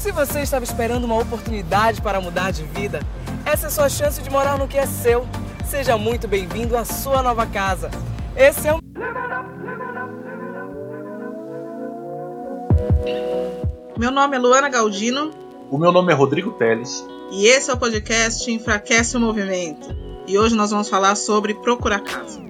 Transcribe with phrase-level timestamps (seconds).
[0.00, 3.00] Se você estava esperando uma oportunidade para mudar de vida,
[3.44, 5.26] essa é sua chance de morar no que é seu.
[5.66, 7.90] Seja muito bem-vindo à sua nova casa.
[8.34, 8.80] Esse é o.
[13.98, 15.32] Meu nome é Luana Galdino.
[15.70, 17.06] O meu nome é Rodrigo Teles.
[17.30, 19.94] E esse é o podcast Enfraquece o Movimento.
[20.26, 22.40] E hoje nós vamos falar sobre procurar casa.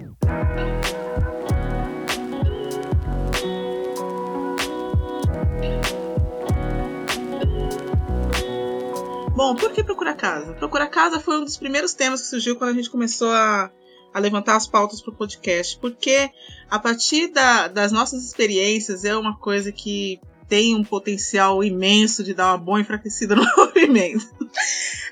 [9.41, 10.53] Bom, por que procurar casa?
[10.53, 13.71] Procurar casa foi um dos primeiros temas que surgiu quando a gente começou a,
[14.13, 16.29] a levantar as pautas para o podcast, porque
[16.69, 22.35] a partir da, das nossas experiências é uma coisa que tem um potencial imenso de
[22.35, 24.27] dar uma boa enfraquecida no movimento.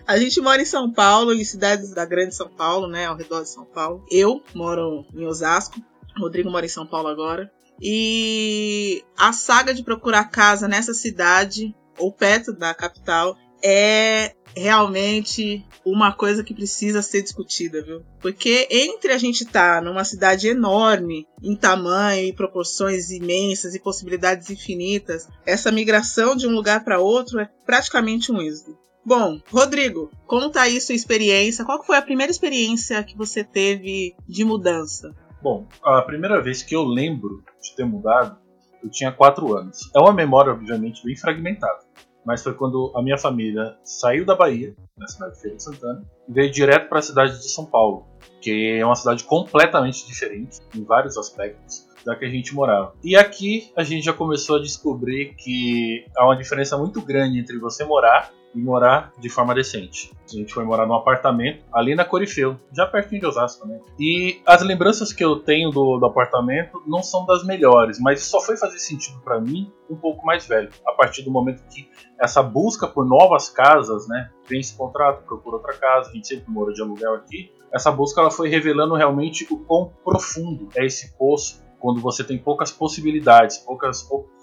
[0.06, 3.42] A gente mora em São Paulo, em cidades da grande São Paulo, né, ao redor
[3.42, 4.06] de São Paulo.
[4.12, 5.82] Eu moro em Osasco,
[6.16, 7.52] Rodrigo mora em São Paulo agora.
[7.82, 16.12] E a saga de procurar casa nessa cidade, ou perto da capital, é realmente uma
[16.12, 18.04] coisa que precisa ser discutida, viu?
[18.22, 23.80] Porque entre a gente estar tá numa cidade enorme, em tamanho e proporções imensas e
[23.80, 28.78] possibilidades infinitas, essa migração de um lugar para outro é praticamente um êxodo.
[29.06, 31.66] Bom, Rodrigo, conta aí sua experiência.
[31.66, 35.16] Qual foi a primeira experiência que você teve de mudança?
[35.42, 38.38] Bom, a primeira vez que eu lembro de ter mudado,
[38.84, 39.90] eu tinha 4 anos.
[39.96, 41.89] É uma memória, obviamente, bem fragmentada
[42.26, 46.04] mas foi quando a minha família saiu da Bahia, na cidade de Feira de Santana,
[46.28, 48.06] e veio direto para a cidade de São Paulo,
[48.42, 52.94] que é uma cidade completamente diferente em vários aspectos da que a gente morava.
[53.04, 57.58] E aqui a gente já começou a descobrir que há uma diferença muito grande entre
[57.58, 60.12] você morar e morar de forma decente.
[60.28, 63.80] A gente foi morar num apartamento ali na Corifeu, já pertinho de Osasco, né?
[64.00, 68.42] E as lembranças que eu tenho do, do apartamento não são das melhores, mas só
[68.42, 71.90] foi fazer sentido para mim um pouco mais velho, a partir do momento que
[72.20, 76.74] essa busca por novas casas, né, esse contrato, procura outra casa, a gente sempre mora
[76.74, 77.52] de aluguel aqui.
[77.72, 82.38] Essa busca ela foi revelando realmente o quão profundo é esse poço quando você tem
[82.38, 84.39] poucas possibilidades, poucas opções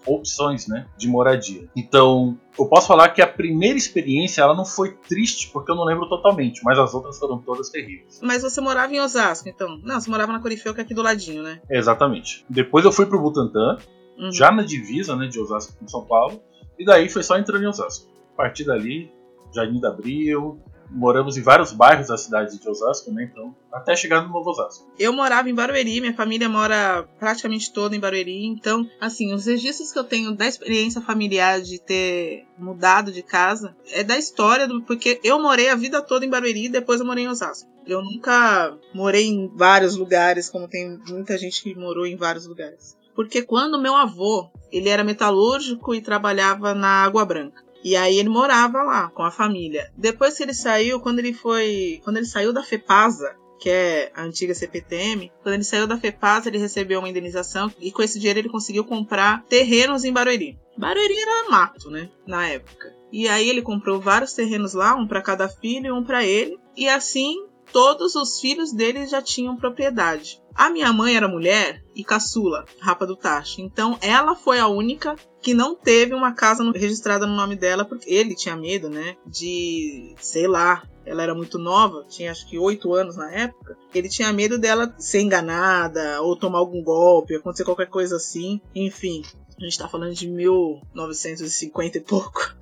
[0.69, 1.69] né, de moradia.
[1.77, 5.84] Então, eu posso falar que a primeira experiência ela não foi triste, porque eu não
[5.84, 8.21] lembro totalmente, mas as outras foram todas terríveis.
[8.22, 9.78] Mas você morava em Osasco, então?
[9.83, 11.61] Não, você morava na Corifeu, que é aqui do ladinho, né?
[11.69, 12.45] Exatamente.
[12.49, 13.78] Depois eu fui pro Butantã,
[14.19, 14.33] uhum.
[14.33, 16.41] já na divisa né, de Osasco com São Paulo,
[16.78, 18.09] e daí foi só entrando em Osasco.
[18.34, 19.11] A partir dali,
[19.55, 20.61] Jardim da Abril,
[20.91, 23.29] moramos em vários bairros da cidade de Osasco, né?
[23.31, 24.87] Então, até chegar no Novo Osasco.
[24.99, 29.93] Eu morava em Barueri, minha família mora praticamente toda em Barueri, então, assim, os registros
[29.93, 34.83] que eu tenho da experiência familiar de ter mudado de casa é da história do
[34.83, 37.69] porque eu morei a vida toda em Barueri e depois eu morei em Osasco.
[37.87, 42.97] Eu nunca morei em vários lugares, como tem muita gente que morou em vários lugares.
[43.15, 47.66] Porque quando meu avô, ele era metalúrgico e trabalhava na Água Branca.
[47.87, 49.93] E aí ele morava lá com a família.
[49.97, 54.25] Depois que ele saiu, quando ele foi, quando ele saiu da FEPASA, que é a
[54.25, 58.41] antiga CPTM, quando ele saiu da FEPASA, ele recebeu uma indenização e com esse dinheiro
[58.41, 60.59] ele conseguiu comprar terrenos em Barueri.
[60.77, 62.93] Barueri era mato, né, na época.
[63.13, 66.59] E aí ele comprou vários terrenos lá, um para cada filho e um para ele,
[66.77, 70.43] e assim todos os filhos dele já tinham propriedade.
[70.53, 73.61] A minha mãe era mulher e caçula, rapa do tacho.
[73.61, 75.15] Então ela foi a única
[75.47, 79.17] que não teve uma casa registrada no nome dela, porque ele tinha medo, né?
[79.25, 83.79] De, sei lá, ela era muito nova, tinha acho que oito anos na época.
[83.95, 88.61] Ele tinha medo dela ser enganada ou tomar algum golpe, acontecer qualquer coisa assim.
[88.75, 89.23] Enfim,
[89.59, 92.55] a gente tá falando de 1950 e pouco.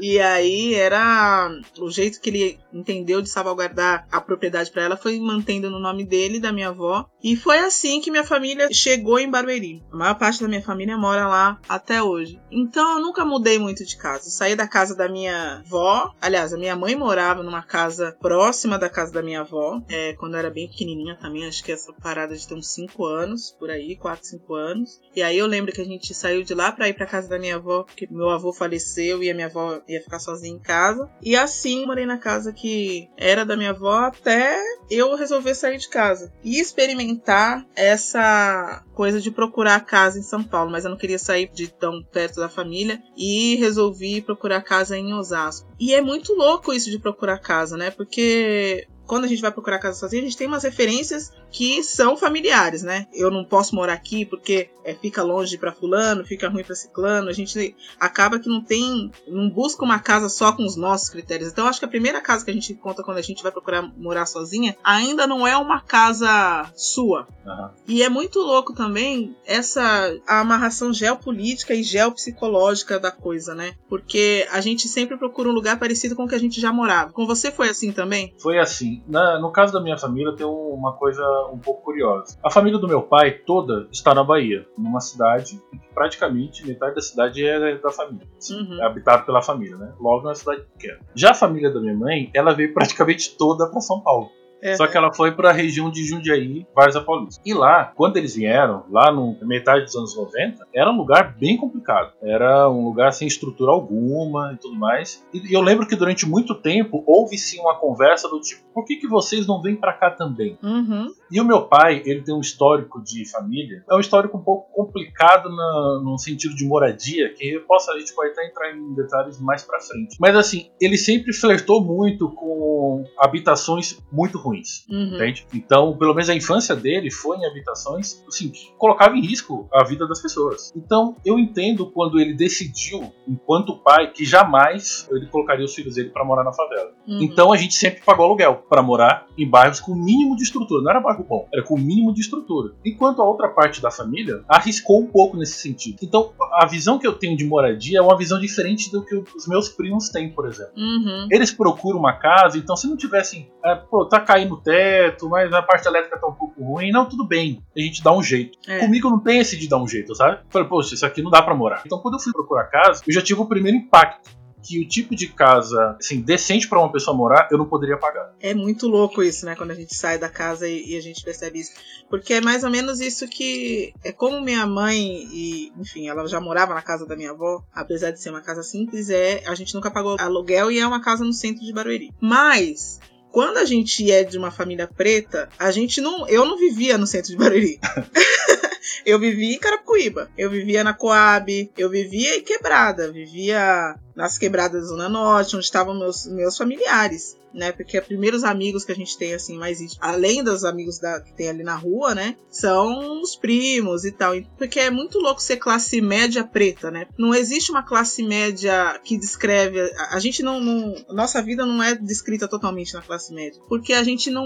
[0.00, 5.18] E aí era o jeito que ele entendeu de salvaguardar a propriedade para ela foi
[5.20, 7.08] mantendo no nome dele, da minha avó.
[7.22, 9.82] E foi assim que minha família chegou em Barueri.
[9.92, 12.40] A maior parte da minha família mora lá até hoje.
[12.50, 14.26] Então eu nunca mudei muito de casa.
[14.26, 16.12] Eu saí da casa da minha avó.
[16.20, 19.80] Aliás, a minha mãe morava numa casa próxima da casa da minha avó.
[19.88, 21.46] É, quando eu era bem pequenininha também.
[21.46, 25.00] Acho que essa parada de ter uns 5 anos, por aí, 4, 5 anos.
[25.14, 27.28] E aí eu lembro que a gente gente saiu de lá para ir para casa
[27.28, 30.58] da minha avó, porque meu avô faleceu e a minha avó ia ficar sozinha em
[30.58, 31.10] casa.
[31.22, 34.58] E assim morei na casa que era da minha avó até
[34.90, 40.70] eu resolver sair de casa e experimentar essa coisa de procurar casa em São Paulo,
[40.70, 45.14] mas eu não queria sair de tão perto da família e resolvi procurar casa em
[45.14, 45.68] Osasco.
[45.78, 47.90] E é muito louco isso de procurar casa, né?
[47.90, 52.16] Porque quando a gente vai procurar casa sozinha, a gente tem umas referências que são
[52.16, 53.06] familiares, né?
[53.12, 57.28] Eu não posso morar aqui porque é, fica longe para fulano, fica ruim para ciclano.
[57.28, 61.50] A gente acaba que não tem, não busca uma casa só com os nossos critérios.
[61.50, 63.82] Então, acho que a primeira casa que a gente conta quando a gente vai procurar
[63.96, 67.28] morar sozinha ainda não é uma casa sua.
[67.44, 67.68] Uhum.
[67.86, 73.74] E é muito louco também essa amarração geopolítica e geopsicológica da coisa, né?
[73.88, 77.12] Porque a gente sempre procura um lugar parecido com o que a gente já morava.
[77.12, 78.34] Com você foi assim também?
[78.38, 78.91] Foi assim.
[79.06, 81.22] Na, no caso da minha família tem uma coisa
[81.52, 82.38] um pouco curiosa.
[82.42, 86.94] A família do meu pai toda está na Bahia, numa cidade em que praticamente metade
[86.94, 88.26] da cidade é da família.
[88.50, 88.82] Uhum.
[88.82, 89.92] É habitado pela família, né?
[90.00, 90.98] Logo é uma cidade pequena.
[91.14, 94.30] Já a família da minha mãe, ela veio praticamente toda para São Paulo.
[94.62, 94.76] É.
[94.76, 97.42] Só que ela foi para a região de Jundiaí, Várzea Paulista.
[97.44, 101.56] E lá, quando eles vieram, lá no metade dos anos 90, era um lugar bem
[101.56, 102.12] complicado.
[102.22, 105.26] Era um lugar sem estrutura alguma e tudo mais.
[105.34, 108.96] E eu lembro que durante muito tempo houve sim uma conversa do tipo: por que,
[108.96, 110.56] que vocês não vêm para cá também?
[110.62, 111.08] Uhum.
[111.32, 114.70] E o meu pai, ele tem um histórico de família, é um histórico um pouco
[114.70, 118.94] complicado na, no sentido de moradia, que eu posso, a gente pode até entrar em
[118.94, 120.16] detalhes mais para frente.
[120.20, 124.86] Mas assim, ele sempre flertou muito com habitações muito ruins.
[124.90, 125.14] Uhum.
[125.14, 125.46] Entende?
[125.54, 129.84] Então, pelo menos a infância dele foi em habitações assim, que colocava em risco a
[129.84, 130.70] vida das pessoas.
[130.76, 136.10] Então, eu entendo quando ele decidiu, enquanto pai, que jamais ele colocaria os filhos dele
[136.10, 136.90] para morar na favela.
[137.08, 137.22] Uhum.
[137.22, 140.82] Então, a gente sempre pagou aluguel para morar em bairros com o mínimo de estrutura.
[140.82, 142.74] Não era bairro bom, era com o mínimo de estrutura.
[142.84, 145.98] Enquanto a outra parte da família arriscou um pouco nesse sentido.
[146.02, 149.46] Então, a visão que eu tenho de moradia é uma visão diferente do que os
[149.46, 150.72] meus primos têm, por exemplo.
[150.76, 151.28] Uhum.
[151.30, 155.52] Eles procuram uma casa, então se não tivessem, é, pô, tá caindo no teto, mas
[155.52, 156.90] a parte elétrica tá um pouco ruim.
[156.90, 158.58] Não, tudo bem, a gente dá um jeito.
[158.68, 158.78] É.
[158.78, 160.40] Comigo não tem esse de dar um jeito, sabe?
[160.50, 161.82] Falei, poxa, isso aqui não dá para morar.
[161.86, 165.14] Então quando eu fui procurar casa, eu já tive o primeiro impacto que o tipo
[165.14, 168.32] de casa, assim, decente para uma pessoa morar, eu não poderia pagar.
[168.40, 169.56] É muito louco isso, né?
[169.56, 171.72] Quando a gente sai da casa e, e, a gente percebe isso.
[172.08, 173.92] Porque é mais ou menos isso que.
[174.04, 174.98] É como minha mãe,
[175.32, 178.62] e, enfim, ela já morava na casa da minha avó, apesar de ser uma casa
[178.62, 182.10] simples, é a gente nunca pagou aluguel e é uma casa no centro de Barueri.
[182.20, 183.00] Mas
[183.32, 186.28] quando a gente é de uma família preta, a gente não.
[186.28, 187.80] Eu não vivia no centro de Barueri.
[189.06, 194.82] eu vivia em Carapicuíba, eu vivia na Coab, eu vivia em Quebrada, vivia nas quebradas
[194.82, 197.72] da Zona Norte, onde estavam meus, meus familiares, né?
[197.72, 201.32] Porque os primeiros amigos que a gente tem, assim, mais além dos amigos da, que
[201.32, 202.36] tem ali na rua, né?
[202.50, 204.34] São os primos e tal.
[204.56, 207.06] Porque é muito louco ser classe média preta, né?
[207.18, 209.80] Não existe uma classe média que descreve.
[209.80, 210.94] A, a gente não, não.
[211.10, 213.60] Nossa vida não é descrita totalmente na classe média.
[213.68, 214.44] Porque a gente não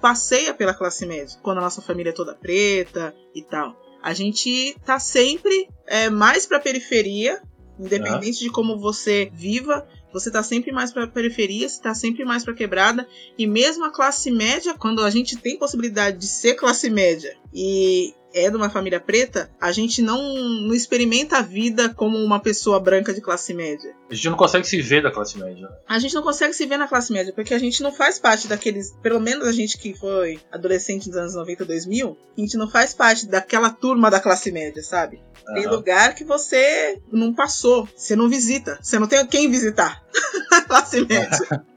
[0.00, 3.76] passeia pela classe média quando a nossa família é toda preta e tal.
[4.02, 7.42] A gente tá sempre é, mais pra periferia
[7.78, 12.42] Independente de como você viva, você tá sempre mais para periferia, você tá sempre mais
[12.42, 13.06] para quebrada,
[13.36, 18.14] e mesmo a classe média, quando a gente tem possibilidade de ser classe média e
[18.36, 22.78] é de uma família preta, a gente não, não experimenta a vida como uma pessoa
[22.78, 23.94] branca de classe média.
[24.10, 25.68] A gente não consegue se ver da classe média.
[25.88, 28.46] A gente não consegue se ver na classe média, porque a gente não faz parte
[28.46, 28.92] daqueles.
[29.02, 32.92] Pelo menos a gente que foi adolescente nos anos 90, 2000, a gente não faz
[32.92, 35.22] parte daquela turma da classe média, sabe?
[35.48, 35.54] Uhum.
[35.54, 40.04] Tem lugar que você não passou, você não visita, você não tem quem visitar
[40.68, 41.66] classe média.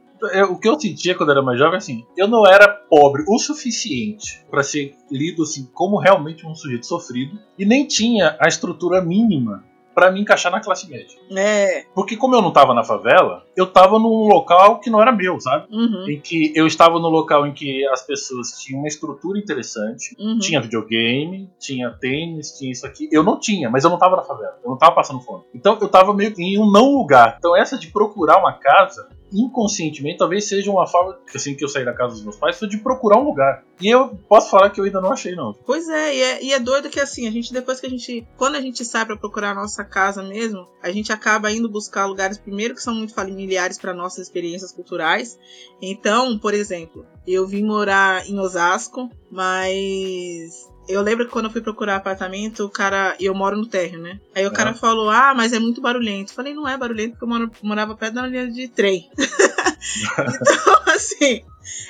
[0.50, 4.44] o que eu sentia quando era mais jovem, assim, eu não era pobre o suficiente
[4.50, 9.63] para ser lido assim como realmente um sujeito sofrido e nem tinha a estrutura mínima
[10.00, 11.19] para me encaixar na classe média.
[11.36, 11.83] É.
[11.94, 15.38] Porque como eu não tava na favela, eu tava num local que não era meu,
[15.42, 15.68] sabe?
[15.69, 16.10] Uhum.
[16.10, 20.39] Em que eu estava no local em que as pessoas tinham uma estrutura interessante, uhum.
[20.39, 23.10] tinha videogame, tinha tênis, tinha isso aqui.
[23.12, 25.44] Eu não tinha, mas eu não tava na favela, eu não tava passando fome.
[25.54, 27.36] Então eu tava meio que em um não lugar.
[27.38, 31.86] Então essa de procurar uma casa inconscientemente, talvez seja uma forma, assim que eu saí
[31.86, 33.63] da casa dos meus pais, foi de procurar um lugar.
[33.81, 35.53] E eu posso falar que eu ainda não achei, não.
[35.65, 38.27] Pois é, e é, e é doido que assim, a gente, depois que a gente.
[38.38, 42.05] Quando a gente sai para procurar a nossa casa mesmo, a gente acaba indo buscar
[42.05, 45.39] lugares, primeiro, que são muito familiares para nossas experiências culturais.
[45.81, 51.62] Então, por exemplo, eu vim morar em Osasco, mas eu lembro que quando eu fui
[51.62, 53.15] procurar apartamento, o cara.
[53.19, 54.19] Eu moro no térreo, né?
[54.34, 54.53] Aí o é.
[54.53, 56.31] cara falou: Ah, mas é muito barulhento.
[56.31, 59.08] Eu falei: Não é barulhento porque eu moro, morava perto da linha de trem.
[59.15, 61.43] então, assim.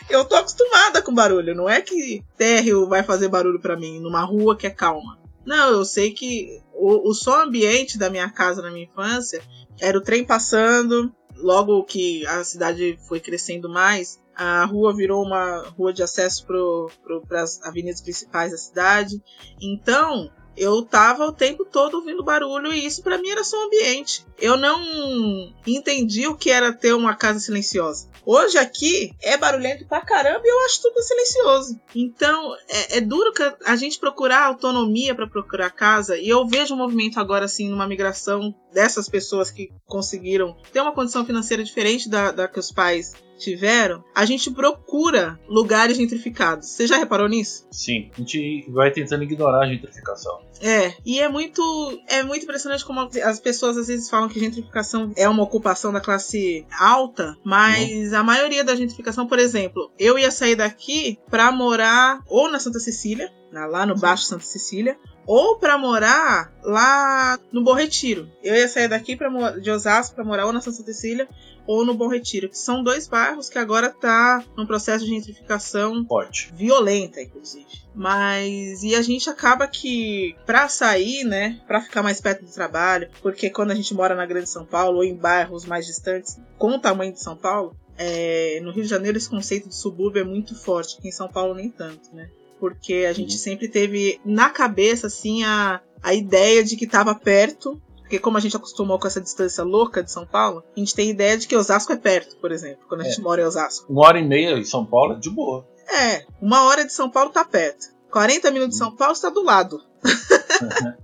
[0.09, 1.55] Eu tô acostumada com barulho.
[1.55, 5.17] Não é que térreo vai fazer barulho para mim numa rua que é calma.
[5.45, 9.41] Não, eu sei que o, o som ambiente da minha casa na minha infância
[9.79, 11.09] era o trem passando.
[11.37, 17.43] Logo que a cidade foi crescendo mais, a rua virou uma rua de acesso para
[17.43, 19.21] as avenidas principais da cidade.
[19.61, 24.25] Então, eu tava o tempo todo ouvindo barulho e isso para mim era som ambiente.
[24.37, 28.07] Eu não entendi o que era ter uma casa silenciosa.
[28.25, 31.77] Hoje aqui é barulhento pra caramba e eu acho tudo silencioso.
[31.93, 33.33] Então é, é duro
[33.65, 37.87] a gente procurar autonomia para procurar casa e eu vejo um movimento agora assim numa
[37.87, 43.13] migração dessas pessoas que conseguiram ter uma condição financeira diferente da, da que os pais
[43.39, 46.69] tiveram, a gente procura lugares gentrificados.
[46.69, 47.65] Você já reparou nisso?
[47.71, 50.41] Sim, a gente vai tentando ignorar a gentrificação.
[50.61, 51.61] É, e é muito
[52.07, 56.01] é muito impressionante como as pessoas às vezes falam que gentrificação é uma ocupação da
[56.01, 58.17] classe alta, mas uhum.
[58.17, 62.79] a maioria da gentrificação, por exemplo, eu ia sair daqui para morar ou na Santa
[62.79, 68.29] Cecília, lá no Baixo Santa Cecília, ou para morar lá no Bom Retiro.
[68.43, 69.29] Eu ia sair daqui pra,
[69.59, 71.27] de Osasco para morar ou na Santa Cecília
[71.67, 76.03] ou no Bom Retiro, que são dois bairros que agora tá num processo de gentrificação
[76.07, 76.51] Forte.
[76.51, 77.67] violenta, inclusive.
[77.93, 83.07] Mas e a gente acaba que para sair, né, para ficar mais perto do trabalho,
[83.21, 86.71] porque quando a gente mora na Grande São Paulo ou em bairros mais distantes, com
[86.71, 90.25] o tamanho de São Paulo, é, no Rio de Janeiro esse conceito de subúrbio é
[90.25, 92.31] muito forte, aqui em São Paulo nem tanto, né?
[92.59, 93.39] Porque a gente uhum.
[93.39, 98.39] sempre teve na cabeça assim a, a ideia de que estava perto porque como a
[98.39, 101.55] gente acostumou com essa distância louca de São Paulo, a gente tem ideia de que
[101.55, 103.23] Osasco é perto, por exemplo, quando a gente é.
[103.23, 103.85] mora em Osasco.
[103.87, 105.63] Uma hora e meia em São Paulo é de boa.
[105.87, 107.93] É, uma hora de São Paulo tá perto.
[108.09, 109.79] 40 minutos de São Paulo está do lado.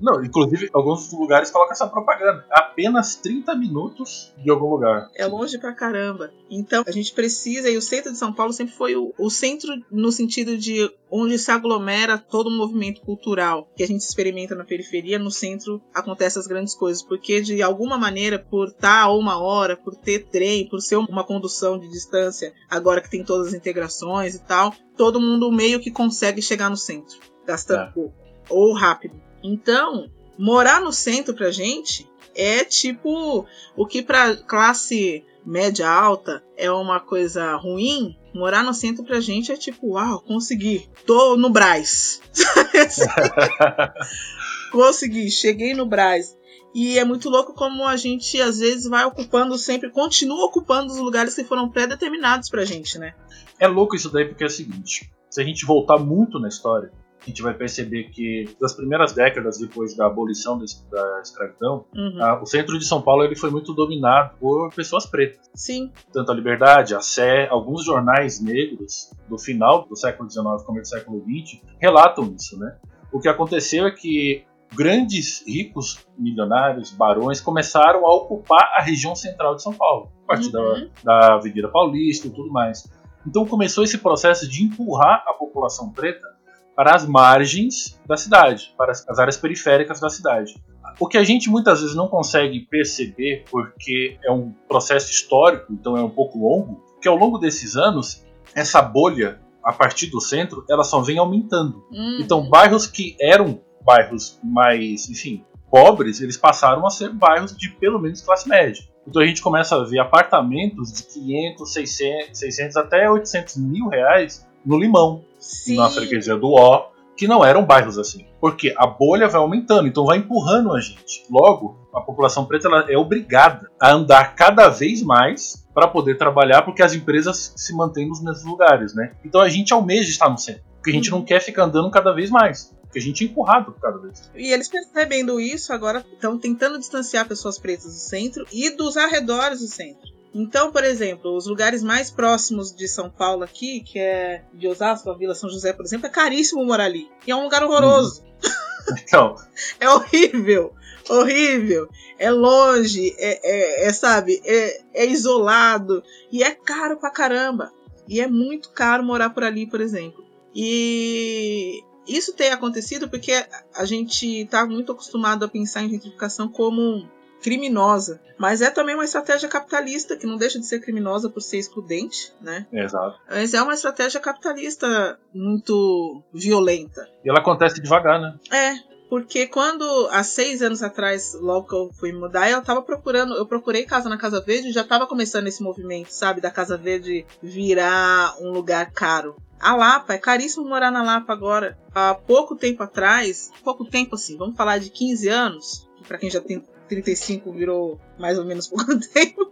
[0.02, 2.46] Não, inclusive, alguns lugares colocam essa propaganda.
[2.52, 5.10] Apenas 30 minutos de algum lugar.
[5.16, 6.32] É longe pra caramba.
[6.50, 9.72] Então, a gente precisa, e o centro de São Paulo sempre foi o, o centro
[9.92, 14.66] no sentido de onde se aglomera todo o movimento cultural que a gente experimenta na
[14.66, 19.78] periferia, no centro acontecem as grandes coisas, porque de alguma maneira, por estar uma hora,
[19.78, 24.36] por ter trem, por ser uma condução de distância, agora que tem todas as integrações
[24.36, 27.92] e tal, todo mundo meio que consegue chegar no centro, gastando é.
[27.92, 29.22] pouco ou rápido.
[29.44, 36.72] Então, morar no centro pra gente é tipo o que pra classe média alta é
[36.72, 40.90] uma coisa ruim, morar no centro pra gente é tipo, uau, consegui.
[41.06, 42.22] Tô no Braz.
[44.72, 46.36] consegui, cheguei no Braz.
[46.74, 51.00] E é muito louco como a gente às vezes vai ocupando sempre, continua ocupando os
[51.00, 53.14] lugares que foram pré-determinados pra gente, né?
[53.58, 56.92] É louco isso daí porque é o seguinte, se a gente voltar muito na história,
[57.26, 62.24] a gente vai perceber que das primeiras décadas depois da abolição da escravidão, uhum.
[62.24, 65.50] a, o centro de São Paulo ele foi muito dominado por pessoas pretas.
[65.54, 65.92] Sim.
[66.12, 70.98] Tanto a Liberdade, a Sé, alguns jornais negros do final do século XIX, começo do
[71.00, 72.78] século XX, relatam isso, né?
[73.12, 79.56] O que aconteceu é que grandes ricos milionários, barões, começaram a ocupar a região central
[79.56, 80.90] de São Paulo, a partir uhum.
[81.04, 82.84] da, da Avenida Paulista e tudo mais.
[83.26, 86.35] Então começou esse processo de empurrar a população preta
[86.76, 90.56] para as margens da cidade, para as áreas periféricas da cidade.
[91.00, 95.98] O que a gente muitas vezes não consegue perceber, porque é um processo histórico, então
[95.98, 100.64] é um pouco longo, que ao longo desses anos, essa bolha, a partir do centro,
[100.70, 101.84] ela só vem aumentando.
[101.92, 102.20] Hum.
[102.22, 108.00] Então, bairros que eram bairros mais, enfim, pobres, eles passaram a ser bairros de pelo
[108.00, 108.84] menos classe média.
[109.08, 114.48] Então a gente começa a ver apartamentos de 500, 600, 600 até 800 mil reais
[114.66, 115.78] no Limão, Sim.
[115.78, 118.26] na freguesia do Ó, que não eram bairros assim.
[118.42, 121.24] Porque a bolha vai aumentando, então vai empurrando a gente.
[121.30, 126.64] Logo, a população preta ela é obrigada a andar cada vez mais para poder trabalhar,
[126.64, 129.14] porque as empresas se mantêm nos mesmos lugares, né?
[129.24, 132.12] Então a gente almeja estar no centro, porque a gente não quer ficar andando cada
[132.12, 132.74] vez mais.
[132.82, 134.32] Porque a gente é empurrado cada vez.
[134.36, 139.60] E eles percebendo isso, agora estão tentando distanciar pessoas pretas do centro e dos arredores
[139.60, 140.15] do centro.
[140.38, 145.10] Então, por exemplo, os lugares mais próximos de São Paulo aqui, que é de Osasco,
[145.10, 147.10] a Vila São José, por exemplo, é caríssimo morar ali.
[147.26, 148.22] E é um lugar horroroso.
[148.22, 148.26] Hum.
[149.02, 149.36] Então.
[149.80, 150.72] é horrível.
[151.10, 151.90] Horrível.
[152.20, 156.04] É longe, é, é, é sabe, é, é isolado.
[156.32, 157.72] E é caro pra caramba.
[158.08, 160.24] E é muito caro morar por ali, por exemplo.
[160.54, 163.32] E isso tem acontecido porque
[163.74, 167.10] a gente está muito acostumado a pensar em gentrificação como
[167.46, 168.20] criminosa.
[168.40, 172.34] Mas é também uma estratégia capitalista, que não deixa de ser criminosa por ser excludente,
[172.42, 172.66] né?
[172.74, 173.20] Exato.
[173.30, 177.08] Mas é uma estratégia capitalista muito violenta.
[177.24, 178.34] E ela acontece devagar, né?
[178.52, 178.74] É,
[179.08, 183.46] porque quando, há seis anos atrás, logo que eu fui mudar, eu tava procurando, eu
[183.46, 187.28] procurei casa na Casa Verde e já tava começando esse movimento, sabe, da Casa Verde
[187.44, 189.36] virar um lugar caro.
[189.60, 191.78] A Lapa, é caríssimo morar na Lapa agora.
[191.94, 196.42] Há pouco tempo atrás, pouco tempo assim, vamos falar de 15 anos, para quem já
[196.42, 199.52] tem 35 virou mais ou menos pouco tempo.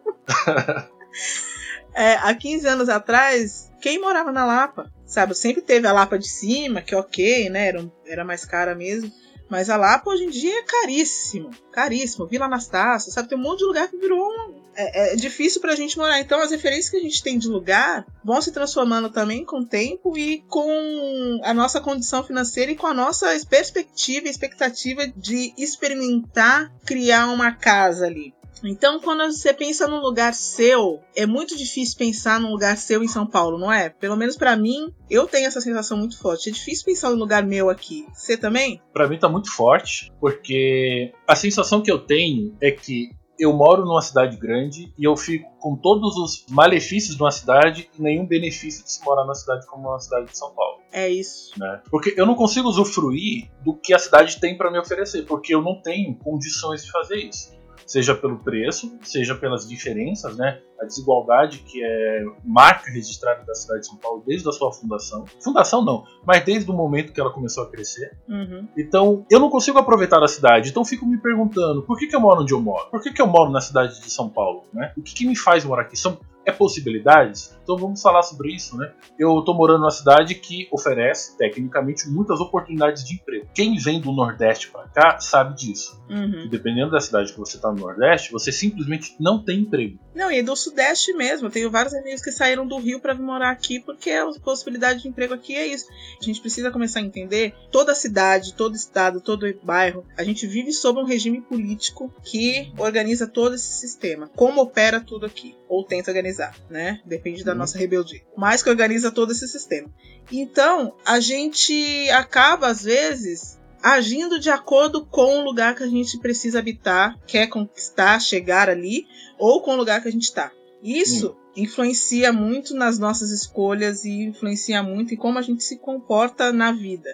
[1.93, 4.91] é, há 15 anos atrás, quem morava na Lapa?
[5.05, 7.67] Sabe, sempre teve a Lapa de cima, que ok, né?
[7.67, 9.11] Era, era mais cara mesmo.
[9.49, 11.51] Mas a Lapa hoje em dia é caríssimo.
[11.71, 12.27] Caríssimo.
[12.27, 13.29] Vila Anastácia, sabe?
[13.29, 14.62] Tem um monte de lugar que virou um.
[14.75, 16.19] É, é difícil pra gente morar.
[16.19, 19.65] Então as referências que a gente tem de lugar vão se transformando também com o
[19.65, 25.53] tempo e com a nossa condição financeira e com a nossa perspectiva e expectativa de
[25.57, 28.33] experimentar criar uma casa ali.
[28.63, 33.07] Então, quando você pensa num lugar seu, é muito difícil pensar num lugar seu em
[33.07, 33.89] São Paulo, não é?
[33.89, 36.49] Pelo menos para mim, eu tenho essa sensação muito forte.
[36.49, 38.05] É difícil pensar num lugar meu aqui.
[38.13, 38.81] Você também?
[38.93, 43.09] Para mim tá muito forte, porque a sensação que eu tenho é que
[43.43, 47.89] eu moro numa cidade grande e eu fico com todos os malefícios de uma cidade
[47.97, 50.79] e nenhum benefício de se morar numa cidade como uma cidade de São Paulo.
[50.91, 51.57] É isso.
[51.59, 51.81] Né?
[51.89, 55.61] Porque eu não consigo usufruir do que a cidade tem para me oferecer, porque eu
[55.61, 57.53] não tenho condições de fazer isso
[57.85, 60.59] seja pelo preço, seja pelas diferenças, né?
[60.79, 65.25] A desigualdade que é marca registrada da cidade de São Paulo desde a sua fundação.
[65.41, 68.17] Fundação não, mas desde o momento que ela começou a crescer.
[68.27, 68.67] Uhum.
[68.77, 70.69] Então, eu não consigo aproveitar a cidade.
[70.69, 72.89] Então, fico me perguntando, por que, que eu moro onde eu moro?
[72.89, 74.63] Por que, que eu moro na cidade de São Paulo?
[74.73, 74.91] Né?
[74.97, 75.97] O que, que me faz morar aqui?
[75.97, 77.55] São é possibilidades?
[77.63, 78.91] Então vamos falar sobre isso, né?
[79.17, 83.47] Eu estou morando numa cidade que oferece, tecnicamente, muitas oportunidades de emprego.
[83.53, 86.01] Quem vem do Nordeste para cá sabe disso.
[86.09, 86.47] Uhum.
[86.47, 89.97] dependendo da cidade que você está no Nordeste, você simplesmente não tem emprego.
[90.13, 91.47] Não, e do Sudeste mesmo.
[91.47, 95.01] Eu tenho vários amigos que saíram do Rio para vir morar aqui porque a possibilidade
[95.01, 95.87] de emprego aqui é isso.
[96.21, 100.05] A gente precisa começar a entender toda cidade, todo estado, todo bairro.
[100.17, 104.29] A gente vive sob um regime político que organiza todo esse sistema.
[104.35, 105.55] Como opera tudo aqui?
[105.67, 106.32] Ou tenta organizar,
[106.69, 106.99] né?
[107.05, 107.59] Depende da uhum.
[107.59, 108.21] nossa rebeldia.
[108.35, 109.89] Mas que organiza todo esse sistema.
[110.31, 116.17] Então, a gente acaba, às vezes, agindo de acordo com o lugar que a gente
[116.19, 119.05] precisa habitar, quer conquistar, chegar ali,
[119.37, 120.51] ou com o lugar que a gente está.
[120.81, 121.61] Isso hum.
[121.61, 126.71] influencia muito nas nossas escolhas e influencia muito em como a gente se comporta na
[126.71, 127.13] vida.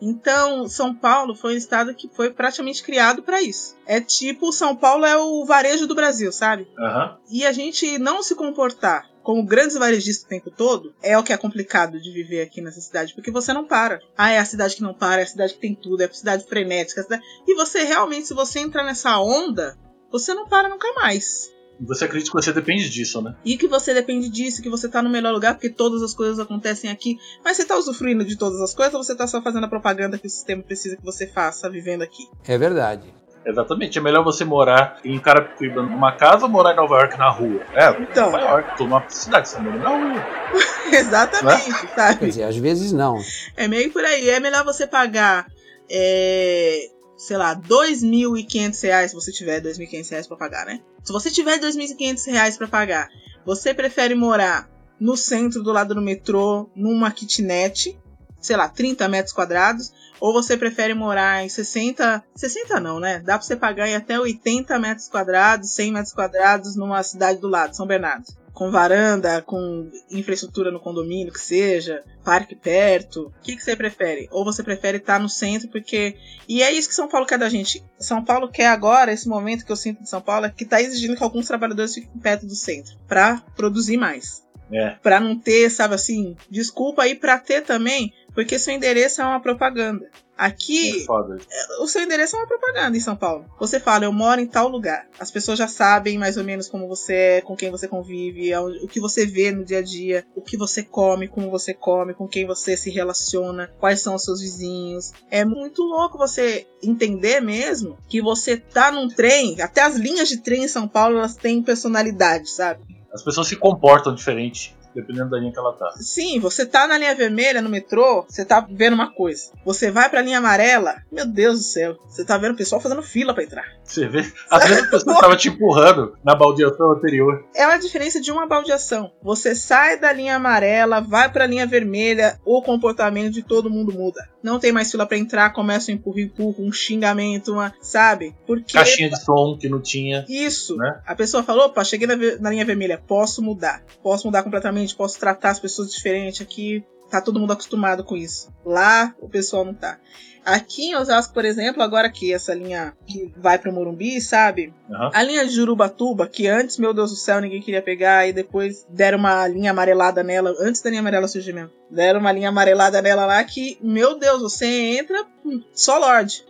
[0.00, 3.76] Então, São Paulo foi um estado que foi praticamente criado para isso.
[3.86, 6.68] É tipo, São Paulo é o varejo do Brasil, sabe?
[6.78, 7.16] Uhum.
[7.30, 11.32] E a gente não se comportar como grandes varejistas o tempo todo, é o que
[11.32, 13.98] é complicado de viver aqui nessa cidade, porque você não para.
[14.16, 16.12] Ah, é a cidade que não para, é a cidade que tem tudo, é a
[16.12, 17.00] cidade frenética.
[17.00, 17.24] A cidade...
[17.44, 19.76] E você realmente, se você entrar nessa onda,
[20.12, 21.50] você não para nunca mais.
[21.80, 23.34] Você acredita que você depende disso, né?
[23.44, 26.38] E que você depende disso, que você tá no melhor lugar porque todas as coisas
[26.38, 27.18] acontecem aqui.
[27.44, 30.18] Mas você tá usufruindo de todas as coisas ou você tá só fazendo a propaganda
[30.18, 32.28] que o sistema precisa que você faça vivendo aqui?
[32.46, 33.12] É verdade.
[33.46, 33.98] Exatamente.
[33.98, 37.60] É melhor você morar em Carapicuíba numa casa ou morar em Nova York na rua?
[37.74, 40.26] É, então, Nova York, tô numa cidade, você mora na rua.
[40.92, 41.88] Exatamente, né?
[41.94, 42.18] sabe?
[42.18, 43.18] Quer dizer, às vezes não.
[43.56, 44.28] É meio por aí.
[44.30, 45.46] É melhor você pagar,
[45.88, 50.80] é, sei lá, R$ 2.500 se você tiver R$ 2.500 para pagar, né?
[51.02, 53.08] Se você tiver R$ 2.500 para pagar,
[53.44, 57.98] você prefere morar no centro do lado do metrô, numa kitnet,
[58.40, 63.20] sei lá, 30 metros quadrados, ou você prefere morar em 60, 60 não, né?
[63.20, 67.48] Dá para você pagar em até 80 metros quadrados, 100 metros quadrados numa cidade do
[67.48, 68.26] lado, São Bernardo.
[68.56, 73.26] Com varanda, com infraestrutura no condomínio, que seja, parque perto.
[73.26, 74.28] O que, que você prefere?
[74.30, 76.16] Ou você prefere estar no centro, porque.
[76.48, 77.84] E é isso que São Paulo quer da gente.
[77.98, 80.80] São Paulo quer agora, esse momento que eu sinto de São Paulo, é que está
[80.80, 84.42] exigindo que alguns trabalhadores fiquem perto do centro, para produzir mais.
[84.72, 84.96] É.
[85.02, 89.40] Para não ter, sabe assim, desculpa aí para ter também porque seu endereço é uma
[89.40, 90.10] propaganda.
[90.36, 93.46] Aqui, é o seu endereço é uma propaganda em São Paulo.
[93.58, 95.08] Você fala, eu moro em tal lugar.
[95.18, 98.60] As pessoas já sabem mais ou menos como você é, com quem você convive, é
[98.60, 102.12] o que você vê no dia a dia, o que você come, como você come,
[102.12, 105.12] com quem você se relaciona, quais são os seus vizinhos.
[105.30, 110.42] É muito louco você entender mesmo que você tá num trem, até as linhas de
[110.42, 112.84] trem em São Paulo elas têm personalidade, sabe?
[113.10, 115.92] As pessoas se comportam diferente dependendo da linha que ela tá.
[115.98, 119.52] Sim, você tá na linha vermelha no metrô, você tá vendo uma coisa.
[119.64, 123.02] Você vai pra linha amarela, meu Deus do céu, você tá vendo o pessoal fazendo
[123.02, 123.64] fila para entrar.
[123.84, 124.24] Você vê?
[124.50, 127.44] Às vezes a pessoa tava te empurrando na baldeação anterior.
[127.54, 129.12] É uma diferença de uma baldeação.
[129.22, 134.26] Você sai da linha amarela, vai pra linha vermelha, o comportamento de todo mundo muda.
[134.46, 138.32] Não tem mais fila para entrar, começa um empurro, empurro, um xingamento, uma, sabe?
[138.46, 140.24] Porque caixinha de som que não tinha.
[140.28, 140.76] Isso.
[140.76, 141.00] Né?
[141.04, 143.82] A pessoa falou, opa, cheguei na, na linha vermelha, posso mudar.
[144.04, 146.84] Posso mudar completamente posso tratar as pessoas diferente aqui.
[147.10, 148.48] Tá todo mundo acostumado com isso.
[148.64, 149.98] Lá o pessoal não tá.
[150.46, 154.72] Aqui em Osasco, por exemplo, agora que essa linha que vai pro Morumbi, sabe?
[154.88, 155.10] Uhum.
[155.12, 158.86] A linha de Jurubatuba, que antes, meu Deus do céu, ninguém queria pegar, e depois
[158.88, 161.72] deram uma linha amarelada nela, antes da linha amarela surgir mesmo.
[161.90, 165.26] Deram uma linha amarelada nela lá que, meu Deus, você entra
[165.72, 166.44] só Lorde.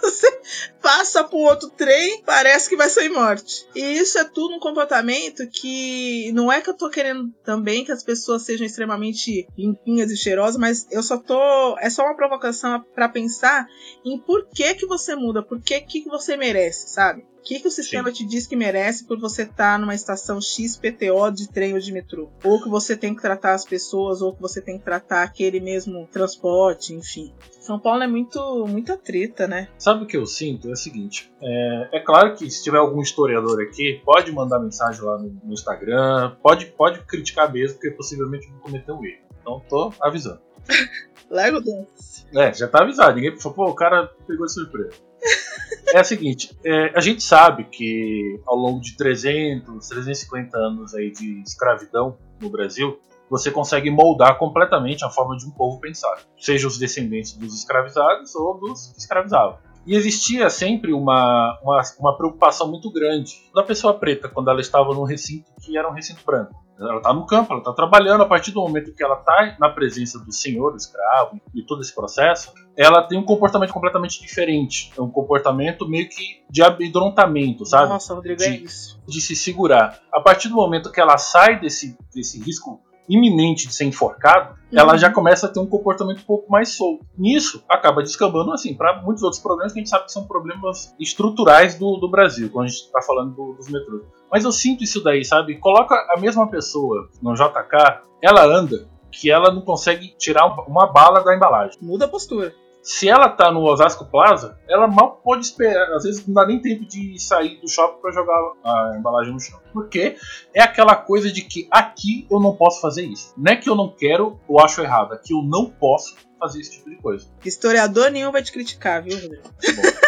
[0.00, 0.40] você
[0.82, 3.66] passa por outro trem, parece que vai sair morte.
[3.74, 7.92] E isso é tudo um comportamento que não é que eu tô querendo também que
[7.92, 11.78] as pessoas sejam extremamente limpinhas e cheirosas, mas eu só tô.
[11.78, 13.66] É só uma provocação para pensar
[14.04, 17.24] em por que que você muda, por que que você merece, sabe?
[17.44, 18.14] O que, que o sistema Sim.
[18.14, 21.92] te diz que merece por você estar tá numa estação XPTO de trem ou de
[21.92, 22.30] metrô?
[22.42, 25.60] Ou que você tem que tratar as pessoas, ou que você tem que tratar aquele
[25.60, 27.34] mesmo transporte, enfim.
[27.60, 29.68] São Paulo é muito muita treta, né?
[29.76, 30.70] Sabe o que eu sinto?
[30.70, 35.02] É o seguinte: é, é, claro que se tiver algum historiador aqui, pode mandar mensagem
[35.02, 39.20] lá no, no Instagram, pode, pode criticar mesmo, porque possivelmente vou cometer um erro.
[39.42, 40.40] Então tô avisando.
[41.28, 43.16] Largo o É, já tá avisado.
[43.16, 44.94] Ninguém falou, pô, o cara pegou de surpresa.
[45.94, 51.12] é o seguinte, é, a gente sabe que ao longo de 300, 350 anos aí
[51.12, 52.98] de escravidão no Brasil,
[53.30, 58.34] você consegue moldar completamente a forma de um povo pensar, seja os descendentes dos escravizados
[58.34, 59.56] ou dos que escravizavam.
[59.86, 64.92] E existia sempre uma, uma, uma, preocupação muito grande da pessoa preta quando ela estava
[64.94, 66.63] num recinto que era um recinto branco.
[66.78, 68.22] Ela está no campo, ela está trabalhando.
[68.22, 71.94] A partir do momento que ela está na presença do senhor, escravo e todo esse
[71.94, 74.92] processo, ela tem um comportamento completamente diferente.
[74.96, 77.88] É um comportamento meio que de amedrontamento, sabe?
[77.88, 79.00] Nossa, Rodrigo, de, é isso.
[79.06, 80.00] De se segurar.
[80.12, 84.78] A partir do momento que ela sai desse, desse risco iminente de ser enforcado, uhum.
[84.78, 87.04] ela já começa a ter um comportamento um pouco mais solto.
[87.16, 90.94] Nisso, acaba descambando assim para muitos outros problemas que a gente sabe que são problemas
[90.98, 94.02] estruturais do, do Brasil, quando a gente está falando do, dos metrôs.
[94.30, 95.58] Mas eu sinto isso daí, sabe?
[95.58, 101.22] Coloca a mesma pessoa no JK, ela anda que ela não consegue tirar uma bala
[101.22, 101.78] da embalagem.
[101.80, 102.52] Muda a postura
[102.84, 105.90] se ela tá no Osasco Plaza, ela mal pode esperar.
[105.94, 109.40] Às vezes não dá nem tempo de sair do shopping para jogar a embalagem no
[109.40, 109.58] chão.
[109.72, 110.16] Porque
[110.52, 113.32] é aquela coisa de que aqui eu não posso fazer isso.
[113.38, 116.60] Não é que eu não quero ou acho errado, é que eu não posso fazer
[116.60, 117.26] esse tipo de coisa.
[117.42, 119.48] Historiador nenhum vai te criticar, viu, Rodrigo?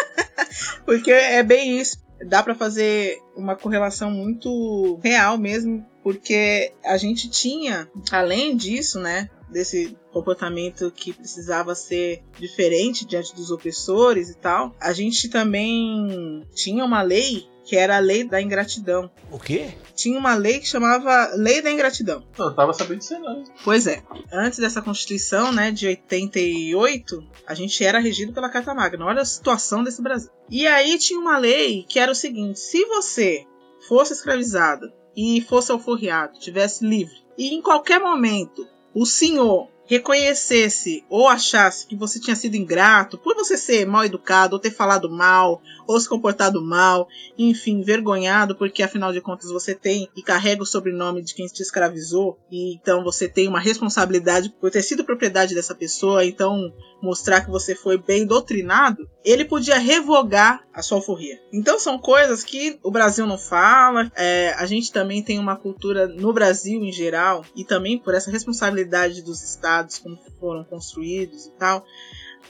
[0.85, 1.97] Porque é bem isso.
[2.27, 9.29] Dá para fazer uma correlação muito real mesmo, porque a gente tinha, além disso, né,
[9.49, 16.83] desse comportamento que precisava ser diferente diante dos opressores e tal, a gente também tinha
[16.83, 19.11] uma lei que era a lei da ingratidão.
[19.29, 19.73] O quê?
[19.93, 22.23] Tinha uma lei que chamava Lei da Ingratidão.
[22.39, 23.43] Eu tava sabendo disso não.
[23.63, 24.01] Pois é.
[24.31, 29.05] Antes dessa Constituição, né, de 88, a gente era regido pela Carta Magna.
[29.05, 30.31] Olha a situação desse Brasil.
[30.49, 33.45] E aí tinha uma lei que era o seguinte: se você
[33.85, 41.27] fosse escravizado e fosse alforriado, tivesse livre, e em qualquer momento o senhor reconhecesse ou
[41.27, 45.61] achasse que você tinha sido ingrato por você ser mal educado, ou ter falado mal,
[45.87, 50.65] ou se comportado mal, enfim, envergonhado, porque afinal de contas você tem e carrega o
[50.65, 55.55] sobrenome de quem te escravizou, e então você tem uma responsabilidade por ter sido propriedade
[55.55, 61.39] dessa pessoa, então mostrar que você foi bem doutrinado, ele podia revogar a sua alforria.
[61.53, 66.07] Então são coisas que o Brasil não fala, é, a gente também tem uma cultura
[66.07, 71.51] no Brasil em geral, e também por essa responsabilidade dos estados, como foram construídos e
[71.51, 71.85] tal,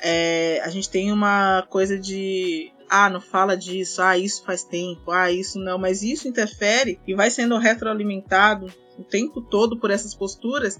[0.02, 5.12] é, a gente tem uma coisa de ah, não fala disso, ah, isso faz tempo,
[5.12, 10.13] ah, isso não, mas isso interfere e vai sendo retroalimentado o tempo todo por essas
[10.13, 10.78] posturas.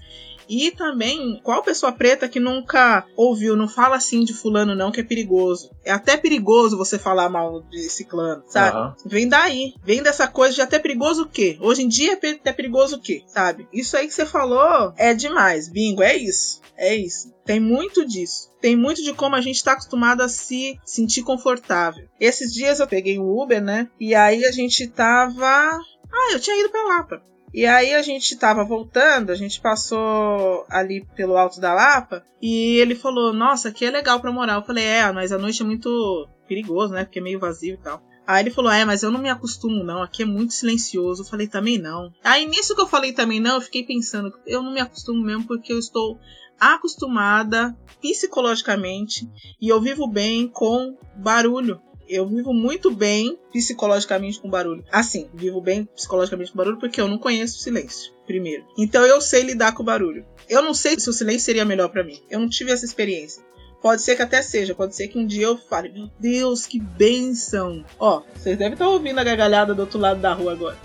[0.50, 5.02] E também, qual pessoa preta que nunca ouviu, não fala assim de fulano não, que
[5.02, 5.70] é perigoso.
[5.84, 8.78] É até perigoso você falar mal de ciclano, sabe?
[8.78, 8.94] Uhum.
[9.06, 9.74] Vem daí.
[9.84, 11.58] Vem dessa coisa de até perigoso o quê?
[11.62, 13.24] Hoje em dia é perigoso o quê?
[13.28, 13.68] Sabe?
[13.72, 15.70] Isso aí que você falou é demais.
[15.70, 16.62] Bingo, é isso.
[16.78, 17.34] É isso.
[17.44, 18.50] Tem muito disso.
[18.62, 22.08] Tem muito de como a gente está acostumado a se sentir confortável.
[22.20, 23.90] Esses dias eu peguei um Uber, né?
[24.00, 25.46] E aí a gente tava.
[25.46, 27.22] Ah, eu tinha ido pra Lapa.
[27.58, 32.76] E aí a gente tava voltando, a gente passou ali pelo Alto da Lapa e
[32.78, 34.58] ele falou: Nossa, aqui é legal pra morar.
[34.58, 37.04] Eu falei: É, mas a noite é muito perigoso, né?
[37.04, 38.00] Porque é meio vazio e tal.
[38.28, 40.04] Aí ele falou: É, mas eu não me acostumo, não.
[40.04, 41.24] Aqui é muito silencioso.
[41.24, 42.14] Eu falei: Também não.
[42.24, 45.48] Aí nisso que eu falei também não, eu fiquei pensando: Eu não me acostumo mesmo
[45.48, 46.20] porque eu estou
[46.60, 49.28] acostumada psicologicamente
[49.60, 51.82] e eu vivo bem com barulho.
[52.08, 54.84] Eu vivo muito bem psicologicamente com barulho.
[54.92, 58.66] Assim, vivo bem psicologicamente com barulho porque eu não conheço o silêncio, primeiro.
[58.78, 60.26] Então eu sei lidar com o barulho.
[60.50, 62.22] Eu não sei se o silêncio seria melhor para mim.
[62.30, 63.44] Eu não tive essa experiência.
[63.82, 66.80] Pode ser que até seja, pode ser que um dia eu fale, meu Deus, que
[66.80, 67.86] benção.
[68.00, 70.78] Ó, vocês devem estar ouvindo a gargalhada do outro lado da rua agora.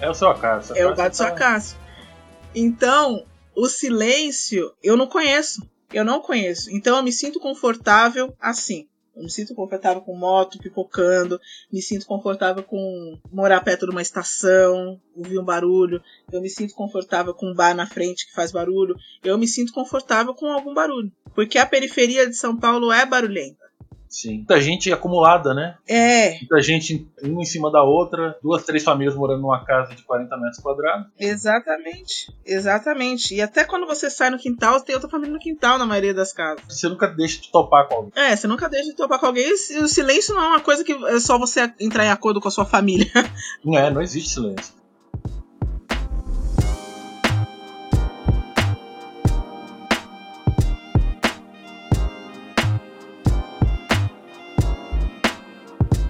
[0.00, 0.74] É o seu acaso.
[0.74, 1.76] É o gato do seu acaso.
[2.54, 5.66] Então, o silêncio eu não conheço.
[5.92, 6.70] Eu não conheço.
[6.70, 8.86] Então eu me sinto confortável assim.
[9.16, 11.40] Eu me sinto confortável com moto pipocando,
[11.72, 16.74] me sinto confortável com morar perto de uma estação, ouvir um barulho, eu me sinto
[16.74, 20.74] confortável com um bar na frente que faz barulho, eu me sinto confortável com algum
[20.74, 21.10] barulho.
[21.34, 23.65] Porque a periferia de São Paulo é barulhenta.
[24.08, 24.38] Sim.
[24.38, 25.76] Muita gente acumulada, né?
[25.88, 30.02] É, Muita gente uma em cima da outra, duas, três famílias morando numa casa de
[30.02, 31.06] 40 metros quadrados.
[31.18, 32.32] exatamente.
[32.44, 33.34] Exatamente.
[33.34, 36.32] E até quando você sai no quintal, tem outra família no quintal, na maioria das
[36.32, 36.64] casas.
[36.68, 38.12] Você nunca deixa de topar com alguém.
[38.14, 39.46] É, você nunca deixa de topar com alguém.
[39.46, 42.48] E o silêncio não é uma coisa que é só você entrar em acordo com
[42.48, 43.10] a sua família.
[43.64, 44.74] Não é, não existe silêncio.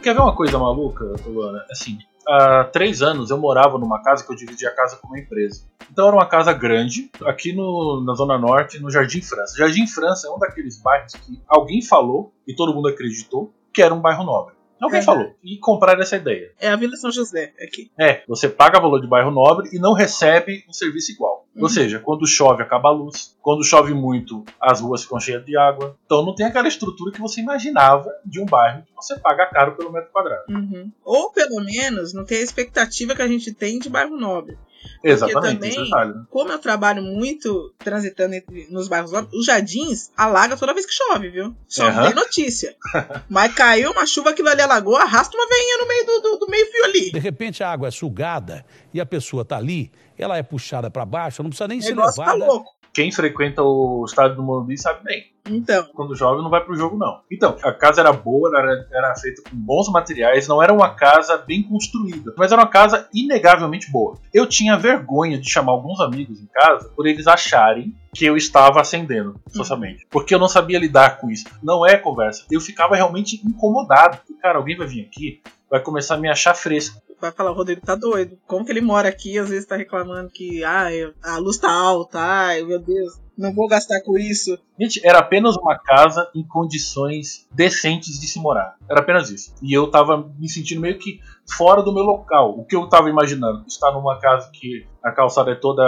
[0.06, 1.64] Quer ver uma coisa maluca, Luana?
[1.68, 5.18] Assim, há três anos eu morava numa casa que eu dividia a casa com uma
[5.18, 5.64] empresa.
[5.90, 9.56] Então era uma casa grande, aqui no- na Zona Norte, no Jardim França.
[9.58, 13.92] Jardim França é um daqueles bairros que alguém falou e todo mundo acreditou que era
[13.92, 14.54] um bairro nobre.
[14.80, 15.02] Alguém É.
[15.02, 15.34] falou.
[15.42, 16.52] E compraram essa ideia.
[16.60, 17.90] É a Vila São José aqui.
[17.98, 21.35] É, você paga valor de bairro nobre e não recebe um serviço igual.
[21.56, 21.62] Uhum.
[21.62, 25.56] Ou seja, quando chove acaba a luz, quando chove muito as ruas ficam cheias de
[25.56, 25.96] água.
[26.04, 29.74] Então não tem aquela estrutura que você imaginava de um bairro que você paga caro
[29.74, 30.44] pelo metro quadrado.
[30.50, 30.92] Uhum.
[31.04, 34.58] Ou pelo menos não tem a expectativa que a gente tem de bairro nobre.
[35.02, 36.14] Exatamente, também- esse detalhe.
[36.14, 36.22] né?
[36.30, 41.28] Como eu trabalho muito transitando entre- nos bairros os jardins alaga toda vez que chove,
[41.30, 41.54] viu?
[41.68, 42.06] Só Aham.
[42.06, 42.74] tem notícia.
[43.28, 46.46] Mas caiu uma chuva, aquilo ali alagou, arrasta uma veinha no meio do, do, do
[46.48, 47.10] meio fio ali.
[47.12, 51.04] De repente a água é sugada e a pessoa tá ali, ela é puxada para
[51.04, 52.52] baixo, não precisa nem O ser negócio tá levada.
[52.52, 52.70] louco.
[52.96, 55.26] Quem frequenta o estádio do Morumbi sabe bem.
[55.50, 57.20] Então, Quando chove não vai pro jogo, não.
[57.30, 61.36] Então, a casa era boa, era, era feita com bons materiais, não era uma casa
[61.36, 64.16] bem construída, mas era uma casa inegavelmente boa.
[64.32, 68.80] Eu tinha vergonha de chamar alguns amigos em casa por eles acharem que eu estava
[68.80, 70.06] acendendo socialmente.
[70.10, 71.44] Porque eu não sabia lidar com isso.
[71.62, 72.46] Não é conversa.
[72.50, 74.20] Eu ficava realmente incomodado.
[74.40, 76.98] Cara, alguém vai vir aqui, vai começar a me achar fresco.
[77.20, 78.38] Vai falar, o Rodrigo tá doido.
[78.46, 80.88] Como que ele mora aqui, às vezes tá reclamando que ah,
[81.22, 84.58] a luz tá alta, ai meu Deus, não vou gastar com isso.
[84.78, 88.76] Gente, era apenas uma casa em condições decentes de se morar.
[88.90, 89.54] Era apenas isso.
[89.62, 91.20] E eu tava me sentindo meio que
[91.56, 92.58] fora do meu local.
[92.58, 93.64] O que eu tava imaginando?
[93.66, 95.82] Estar numa casa que a calçada é toda,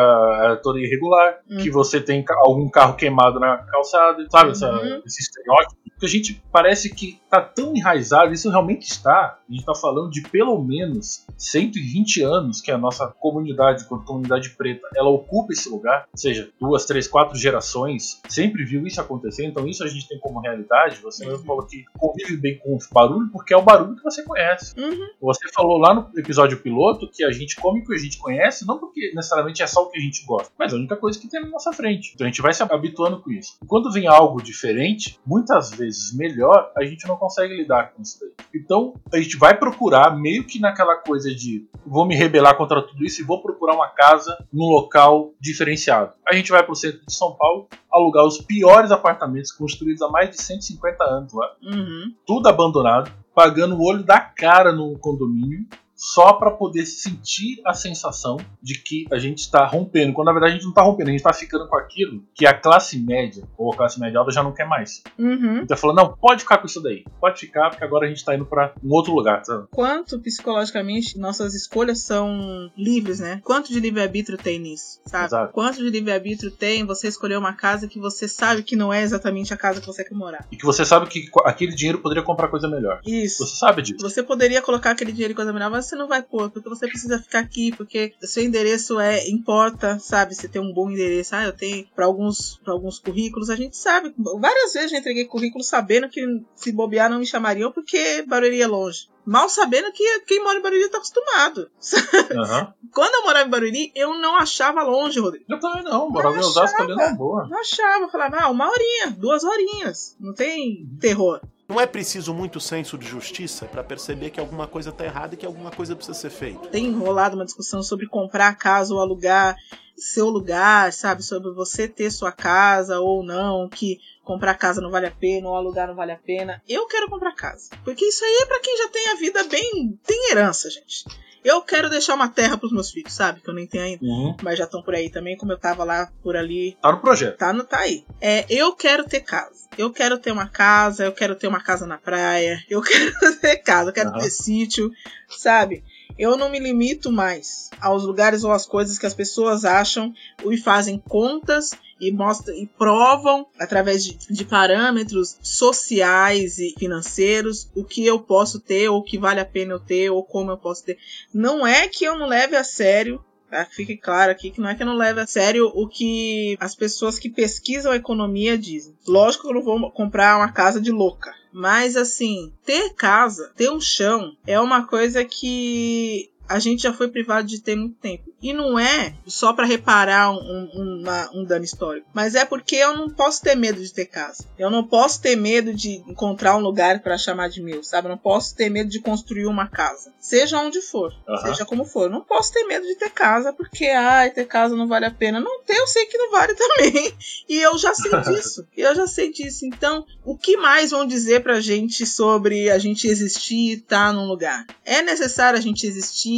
[0.52, 1.58] é toda irregular, Hum.
[1.58, 4.52] que você tem algum carro queimado na calçada, sabe?
[4.52, 5.02] Essa- Uhum.
[5.04, 5.76] esse estereótipo.
[5.98, 9.36] Que a gente parece que tá tão enraizado, isso realmente está.
[9.48, 14.50] A gente tá falando de pelo menos 120 anos que a nossa comunidade, quanto comunidade
[14.50, 19.46] preta, ela ocupa esse lugar, ou seja, duas, três, quatro gerações, sempre viu isso acontecer,
[19.46, 21.00] então isso a gente tem como realidade.
[21.02, 24.22] Você mesmo falou que convive bem com o barulho porque é o barulho que você
[24.22, 24.78] conhece.
[24.78, 25.08] Uhum.
[25.20, 28.66] Você falou lá no episódio piloto que a gente come o que a gente conhece,
[28.66, 31.18] não porque necessariamente é só o que a gente gosta, mas é a única coisa
[31.18, 32.12] que tem na nossa frente.
[32.14, 33.58] Então a gente vai se habituando com isso.
[33.66, 38.32] Quando vem algo diferente, muitas vezes melhor, a gente não consegue lidar com isso daí.
[38.54, 43.04] Então a gente vai procurar, meio que naquela coisa de vou me rebelar contra tudo
[43.04, 46.12] isso e vou procurar uma casa num local diferenciado.
[46.26, 50.30] A gente vai pro centro de São Paulo alugar os piores apartamentos construídos há mais
[50.30, 52.12] de 150 anos lá Uhum.
[52.26, 55.66] tudo abandonado, pagando o olho da cara no condomínio,
[55.98, 60.12] só para poder sentir a sensação de que a gente está rompendo.
[60.12, 62.46] Quando na verdade a gente não está rompendo, a gente está ficando com aquilo que
[62.46, 65.02] a classe média, ou a classe média alta, já não quer mais.
[65.18, 65.62] Uhum.
[65.62, 68.34] Então falando, não, pode ficar com isso daí, pode ficar, porque agora a gente está
[68.34, 69.44] indo para um outro lugar.
[69.44, 69.66] Sabe?
[69.72, 73.40] Quanto psicologicamente nossas escolhas são livres, né?
[73.44, 75.26] Quanto de livre-arbítrio tem nisso, sabe?
[75.26, 75.52] Exato.
[75.52, 79.52] Quanto de livre-arbítrio tem você escolher uma casa que você sabe que não é exatamente
[79.52, 80.46] a casa que você quer morar?
[80.52, 83.00] E que você sabe que aquele dinheiro poderia comprar coisa melhor.
[83.04, 83.44] Isso.
[83.44, 84.00] Você sabe disso.
[84.00, 86.86] Você poderia colocar aquele dinheiro em coisa melhor, mas você não vai pôr, porque você
[86.86, 90.34] precisa ficar aqui, porque seu endereço é importa, sabe?
[90.34, 91.34] Você tem um bom endereço.
[91.34, 94.14] Ah, eu tenho para alguns para alguns currículos, a gente sabe.
[94.38, 96.24] Várias vezes já entreguei currículo sabendo que
[96.54, 99.08] se bobear não me chamariam porque Barueri é longe.
[99.24, 101.70] Mal sabendo que quem mora em Barueri tá acostumado.
[102.32, 102.72] Aham.
[102.94, 105.44] Quando eu morava em Barueri, eu não achava longe, Rodrigo.
[105.48, 107.46] Eu também não, morava em Osasco ali na boa.
[107.46, 108.04] Não achava.
[108.04, 110.16] Eu falava, ah, uma horinha, duas horinhas.
[110.18, 111.40] Não tem terror.
[111.68, 115.36] Não é preciso muito senso de justiça para perceber que alguma coisa está errada e
[115.36, 116.66] que alguma coisa precisa ser feita.
[116.68, 119.54] tem rolado uma discussão sobre comprar casa ou alugar
[119.94, 121.22] seu lugar, sabe?
[121.22, 125.54] Sobre você ter sua casa ou não, que comprar casa não vale a pena ou
[125.54, 126.62] alugar não vale a pena.
[126.66, 127.68] Eu quero comprar casa.
[127.84, 129.98] Porque isso aí é pra quem já tem a vida bem.
[130.06, 131.04] tem herança, gente.
[131.44, 133.40] Eu quero deixar uma terra pros meus filhos, sabe?
[133.40, 134.04] Que eu nem tenho ainda.
[134.04, 134.36] Uhum.
[134.42, 137.36] Mas já estão por aí também, como eu tava lá por ali Tá no projeto.
[137.36, 138.04] Tá, no, tá aí.
[138.20, 139.68] É, eu quero ter casa.
[139.76, 143.56] Eu quero ter uma casa, eu quero ter uma casa na praia, eu quero ter
[143.58, 144.20] casa, eu quero Aham.
[144.20, 144.90] ter sítio,
[145.28, 145.84] sabe?
[146.18, 150.12] Eu não me limito mais aos lugares ou às coisas que as pessoas acham
[150.44, 157.84] e fazem contas e mostram e provam através de, de parâmetros sociais e financeiros o
[157.84, 160.58] que eu posso ter, ou o que vale a pena eu ter, ou como eu
[160.58, 160.98] posso ter.
[161.32, 163.64] Não é que eu não leve a sério Tá?
[163.64, 166.56] Que Fique claro aqui que não é que eu não leve a sério o que
[166.60, 168.94] as pessoas que pesquisam a economia dizem.
[169.06, 171.34] Lógico que eu não vou comprar uma casa de louca.
[171.50, 177.08] Mas assim, ter casa, ter um chão, é uma coisa que a gente já foi
[177.08, 178.32] privado de ter muito tempo.
[178.40, 182.76] E não é só para reparar um, um, uma, um, dano histórico, mas é porque
[182.76, 184.44] eu não posso ter medo de ter casa.
[184.56, 188.06] Eu não posso ter medo de encontrar um lugar para chamar de meu, sabe?
[188.06, 192.04] Eu não posso ter medo de construir uma casa, seja onde for, seja como for.
[192.04, 195.10] Eu não posso ter medo de ter casa porque, ai, ter casa não vale a
[195.10, 195.40] pena.
[195.40, 197.12] Não ter, eu sei que não vale também.
[197.48, 198.66] E eu já sei disso.
[198.76, 199.66] eu já sei disso.
[199.66, 204.12] Então, o que mais vão dizer pra gente sobre a gente existir e estar tá
[204.12, 204.64] num lugar?
[204.84, 206.37] É necessário a gente existir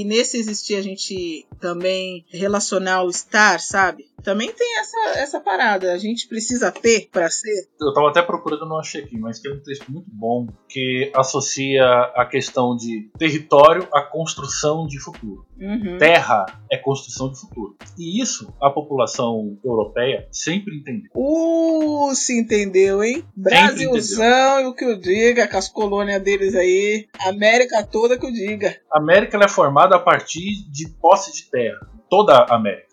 [0.00, 4.09] e nesse existir a gente também relacionar o estar, sabe?
[4.22, 5.92] Também tem essa, essa parada.
[5.92, 7.68] A gente precisa ter para ser.
[7.80, 11.84] Eu tava até procurando, não achei aqui, mas tem um texto muito bom que associa
[12.14, 15.46] a questão de território à construção de futuro.
[15.60, 15.98] Uhum.
[15.98, 17.76] Terra é construção de futuro.
[17.98, 21.10] E isso a população europeia sempre entendeu.
[21.14, 23.24] Uh, se entendeu, hein?
[23.36, 27.08] Brasilzão e o que eu diga, com as colônias deles aí.
[27.26, 28.76] América toda que eu diga.
[28.92, 31.88] A América é formada a partir de posse de terra.
[32.08, 32.89] Toda a América.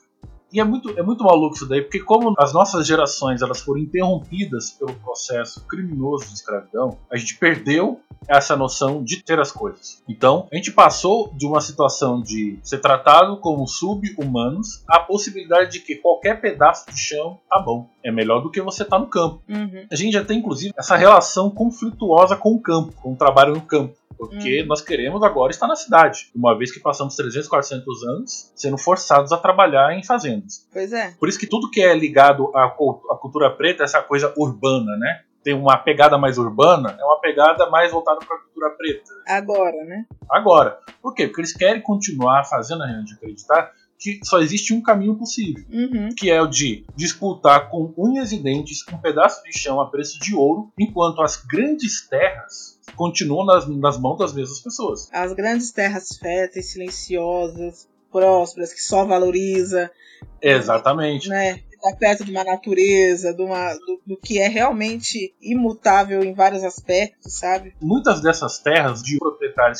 [0.51, 3.81] E é muito, é muito maluco isso daí, porque como as nossas gerações elas foram
[3.81, 10.03] interrompidas pelo processo criminoso de escravidão, a gente perdeu essa noção de ter as coisas.
[10.07, 15.79] Então, a gente passou de uma situação de ser tratado como sub-humanos à possibilidade de
[15.79, 17.89] que qualquer pedaço de chão tá bom.
[18.03, 19.41] É melhor do que você tá no campo.
[19.47, 19.85] Uhum.
[19.91, 23.61] A gente já tem, inclusive, essa relação conflituosa com o campo, com o trabalho no
[23.61, 23.95] campo.
[24.17, 24.65] Porque hum.
[24.65, 29.31] nós queremos agora estar na cidade, uma vez que passamos 300, 400 anos sendo forçados
[29.31, 30.67] a trabalhar em fazendas.
[30.73, 31.11] Pois é.
[31.19, 34.97] Por isso que tudo que é ligado à, à cultura preta é essa coisa urbana,
[34.97, 35.21] né?
[35.43, 39.13] Tem uma pegada mais urbana, é uma pegada mais voltada para a cultura preta.
[39.27, 40.05] Agora, né?
[40.29, 40.79] Agora.
[41.01, 41.27] Por quê?
[41.27, 46.09] Porque eles querem continuar fazendo a gente acreditar que só existe um caminho possível, uhum.
[46.15, 50.19] que é o de disputar com unhas e dentes um pedaço de chão a preço
[50.19, 55.09] de ouro, enquanto as grandes terras continuam nas, nas mãos das mesmas pessoas.
[55.11, 59.91] As grandes terras férteis, silenciosas, prósperas, que só valoriza.
[60.41, 61.29] Exatamente.
[61.29, 61.59] Né?
[61.79, 66.63] Tá perto de uma natureza, de uma, do, do, que é realmente imutável em vários
[66.63, 67.75] aspectos, sabe?
[67.79, 69.19] Muitas dessas terras de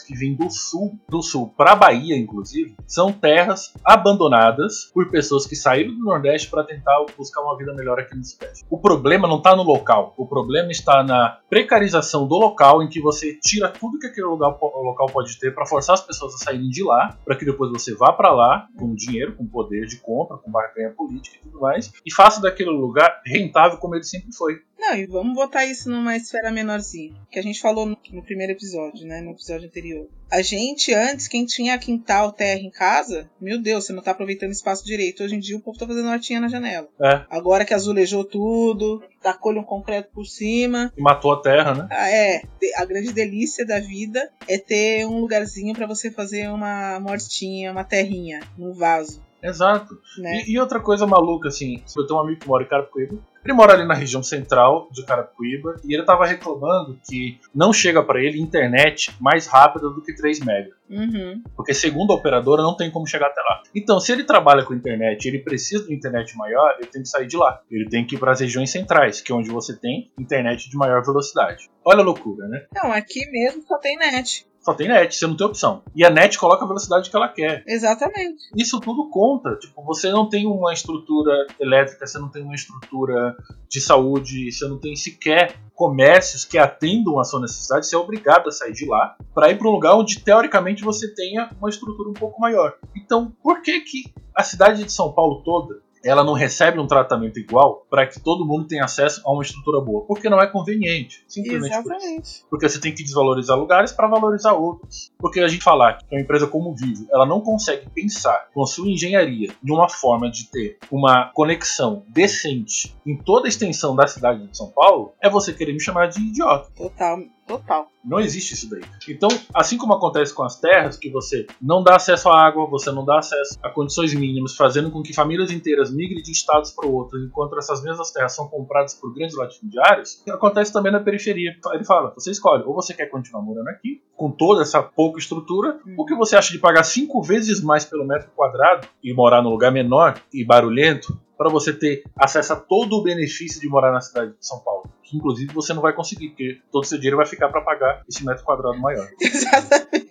[0.06, 5.56] que vêm do sul, do sul para Bahia, inclusive, são terras abandonadas por pessoas que
[5.56, 8.66] saíram do Nordeste para tentar buscar uma vida melhor aqui no Sudeste.
[8.70, 13.00] O problema não está no local, o problema está na precarização do local em que
[13.00, 16.70] você tira tudo que aquele lugar, local pode ter para forçar as pessoas a saírem
[16.70, 20.38] de lá, para que depois você vá para lá com dinheiro, com poder de compra,
[20.38, 24.62] com barganha política e tudo mais e faça daquele lugar rentável como ele sempre foi.
[24.88, 28.54] Não, e vamos botar isso numa esfera menorzinha, que a gente falou no, no, primeiro
[28.54, 30.08] episódio, né, no episódio anterior.
[30.32, 34.52] A gente, antes, quem tinha quintal, terra em casa, meu Deus, você não tá aproveitando
[34.52, 35.23] espaço direito.
[35.23, 36.88] Hoje em dia o povo tá fazendo hortinha na janela.
[37.02, 37.26] É.
[37.30, 40.91] Agora que azulejou tudo, tacou-lhe um concreto por cima.
[40.97, 41.88] E matou a terra, né?
[41.91, 42.43] Ah, é,
[42.78, 47.84] a grande delícia da vida é ter um lugarzinho para você fazer uma mortinha, uma
[47.84, 49.27] terrinha, num vaso.
[49.48, 49.98] Exato.
[50.18, 50.44] Né?
[50.46, 53.54] E, e, outra coisa maluca, assim, eu tenho um amigo que mora em Carapicuíba, ele
[53.54, 58.22] mora ali na região central de Carapicuíba e ele tava reclamando que não chega para
[58.22, 60.74] ele internet mais rápida do que 3 MB.
[60.90, 61.44] Uhum.
[61.56, 63.64] Porque segundo a operadora não tem como chegar até lá.
[63.74, 67.08] Então, se ele trabalha com internet e ele precisa de internet maior, ele tem que
[67.08, 67.62] sair de lá.
[67.72, 70.76] Ele tem que ir para as regiões centrais, que é onde você tem internet de
[70.76, 71.70] maior velocidade.
[71.86, 72.66] Olha a loucura, né?
[72.74, 75.82] Não, aqui mesmo só tem net só tem net, você não tem opção.
[75.96, 77.64] E a net coloca a velocidade que ela quer.
[77.66, 78.50] Exatamente.
[78.54, 79.56] Isso tudo conta.
[79.56, 83.38] Tipo, você não tem uma estrutura elétrica, você não tem uma estrutura
[83.70, 88.50] de saúde, você não tem sequer comércios que atendam a sua necessidade, você é obrigado
[88.50, 92.10] a sair de lá para ir para um lugar onde teoricamente você tenha uma estrutura
[92.10, 92.76] um pouco maior.
[92.94, 97.40] Então, por que que a cidade de São Paulo toda ela não recebe um tratamento
[97.40, 101.24] igual para que todo mundo tenha acesso a uma estrutura boa, porque não é conveniente,
[101.28, 102.42] simplesmente Exatamente.
[102.50, 105.12] Por porque você tem que desvalorizar lugares para valorizar outros.
[105.20, 108.66] Porque a gente falar que uma empresa como Vivo, ela não consegue pensar com a
[108.66, 114.08] sua engenharia de uma forma de ter uma conexão decente em toda a extensão da
[114.08, 116.72] cidade de São Paulo, é você querer me chamar de idiota.
[116.76, 117.20] Total.
[117.48, 117.88] Total.
[118.04, 118.82] Não existe isso daí.
[119.08, 122.92] Então, assim como acontece com as terras, que você não dá acesso à água, você
[122.92, 126.88] não dá acesso a condições mínimas, fazendo com que famílias inteiras migrem de estados para
[126.88, 131.56] outros, enquanto essas mesmas terras são compradas por grandes latifundiários, acontece também na periferia.
[131.74, 135.80] Ele fala: você escolhe, ou você quer continuar morando aqui, com toda essa pouca estrutura,
[135.86, 135.96] hum.
[135.98, 139.50] ou que você acha de pagar cinco vezes mais pelo metro quadrado e morar num
[139.50, 144.02] lugar menor e barulhento, para você ter acesso a todo o benefício de morar na
[144.02, 144.90] cidade de São Paulo.
[145.08, 148.04] Que inclusive você não vai conseguir, porque todo o seu dinheiro vai ficar para pagar
[148.10, 149.08] esse metro quadrado maior.
[149.22, 150.10] Exatamente.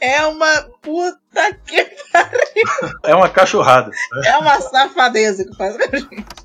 [0.00, 2.98] É uma puta que pariu.
[3.04, 3.90] É uma cachorrada.
[3.90, 4.22] Né?
[4.26, 6.42] É uma safadeza que faz com a gente.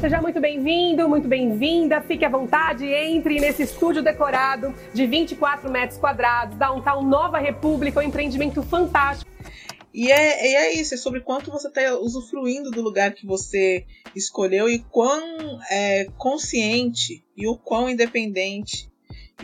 [0.00, 2.00] Seja muito bem-vindo, muito bem-vinda.
[2.00, 8.02] Fique à vontade, entre nesse estúdio decorado de 24 metros quadrados, Downtown Nova República, um
[8.02, 9.30] empreendimento fantástico.
[9.94, 13.84] E é, e é isso, é sobre quanto você está usufruindo do lugar que você
[14.16, 18.90] escolheu e quão é, consciente e o quão independente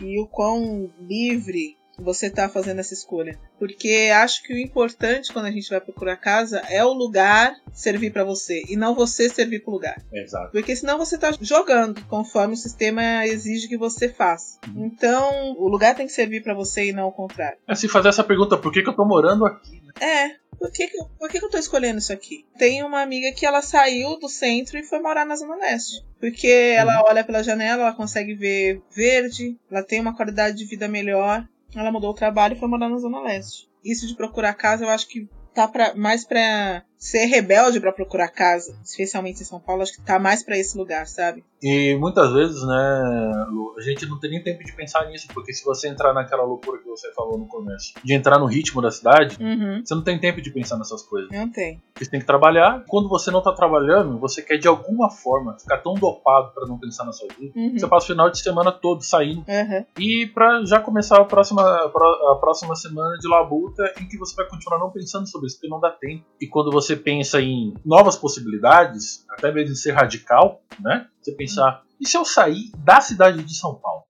[0.01, 3.39] e o quão livre você está fazendo essa escolha.
[3.57, 8.11] Porque acho que o importante quando a gente vai procurar casa é o lugar servir
[8.11, 10.01] para você e não você servir para o lugar.
[10.11, 10.51] Exato.
[10.51, 14.59] Porque senão você está jogando conforme o sistema exige que você faça.
[14.67, 14.85] Uhum.
[14.85, 17.57] Então, o lugar tem que servir para você e não o contrário.
[17.67, 19.81] É se fazer essa pergunta, por que, que eu tô morando aqui?
[19.81, 19.93] né?
[19.99, 22.45] É, por que, que, por que, que eu tô escolhendo isso aqui?
[22.57, 26.03] Tem uma amiga que ela saiu do centro e foi morar na Zona Leste.
[26.19, 30.87] Porque ela olha pela janela, ela consegue ver verde, ela tem uma qualidade de vida
[30.87, 31.47] melhor.
[31.75, 33.69] Ela mudou o trabalho e foi morar na Zona Leste.
[33.83, 38.27] Isso de procurar casa, eu acho que tá pra, mais pra ser rebelde pra procurar
[38.27, 41.43] casa, especialmente em São Paulo, acho que tá mais pra esse lugar, sabe?
[41.63, 45.53] E muitas vezes, né, Lu, a gente não tem nem tempo de pensar nisso, porque
[45.53, 48.91] se você entrar naquela loucura que você falou no começo, de entrar no ritmo da
[48.91, 49.81] cidade, Uhum.
[49.83, 51.29] você não tem tempo de pensar nessas coisas.
[51.31, 51.81] Não tem.
[51.97, 52.83] Você tem que trabalhar.
[52.87, 56.77] Quando você não tá trabalhando, você quer de alguma forma ficar tão dopado pra não
[56.77, 57.51] pensar na sua vida.
[57.55, 57.77] Uhum.
[57.77, 59.39] Você passa o final de semana todo saindo.
[59.47, 59.85] Uhum.
[59.97, 64.17] E pra já começar a próxima, a pró- a próxima semana de labuta em que
[64.17, 66.23] você vai continuar não pensando sobre isso, porque não dá tempo.
[66.41, 71.07] E quando você pensa em novas possibilidades, até mesmo em ser radical, né?
[71.21, 74.03] Você pensar, e se eu sair da cidade de São Paulo?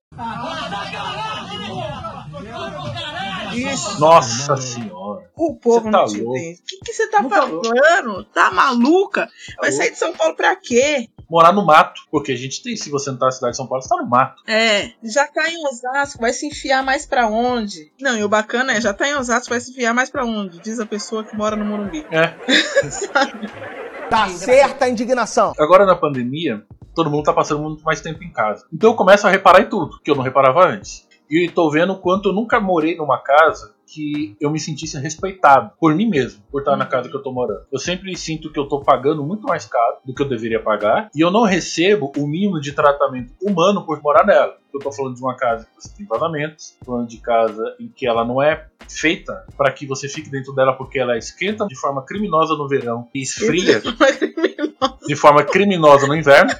[3.54, 4.00] Isso.
[4.00, 5.30] Nossa senhora.
[5.36, 6.60] O povo Você tá não te entende.
[6.60, 8.24] O que, você tá Não tá falando?
[8.24, 9.28] Tá maluca?
[9.60, 11.08] Vai sair de São Paulo pra quê?
[11.30, 12.02] Morar no mato.
[12.10, 13.96] Porque a gente tem, se você não tá na cidade de São Paulo, você tá
[13.96, 14.42] no mato.
[14.48, 17.92] É, já tá em Osasco, vai se enfiar mais pra onde?
[18.00, 20.58] Não, e o bacana é, já tá em Osasco, vai se enfiar mais pra onde?
[20.60, 22.04] Diz a pessoa que mora no Morumbi.
[22.10, 22.34] É.
[24.10, 25.52] Tá certa a indignação.
[25.56, 26.64] Agora na pandemia,
[26.96, 28.66] todo mundo tá passando muito mais tempo em casa.
[28.72, 31.06] Então eu começo a reparar em tudo, que eu não reparava antes.
[31.30, 34.98] E eu tô vendo o quanto eu nunca morei numa casa que eu me sentisse
[34.98, 37.64] respeitado por mim mesmo, por estar na casa que eu tô morando.
[37.72, 41.10] Eu sempre sinto que eu tô pagando muito mais caro do que eu deveria pagar
[41.14, 44.56] e eu não recebo o mínimo de tratamento humano por morar nela.
[44.72, 48.06] Eu tô falando de uma casa que você tem vazamentos, falando de casa em que
[48.06, 52.04] ela não é feita para que você fique dentro dela porque ela esquenta de forma
[52.04, 53.82] criminosa no verão e esfria
[55.06, 56.52] de forma criminosa no inverno,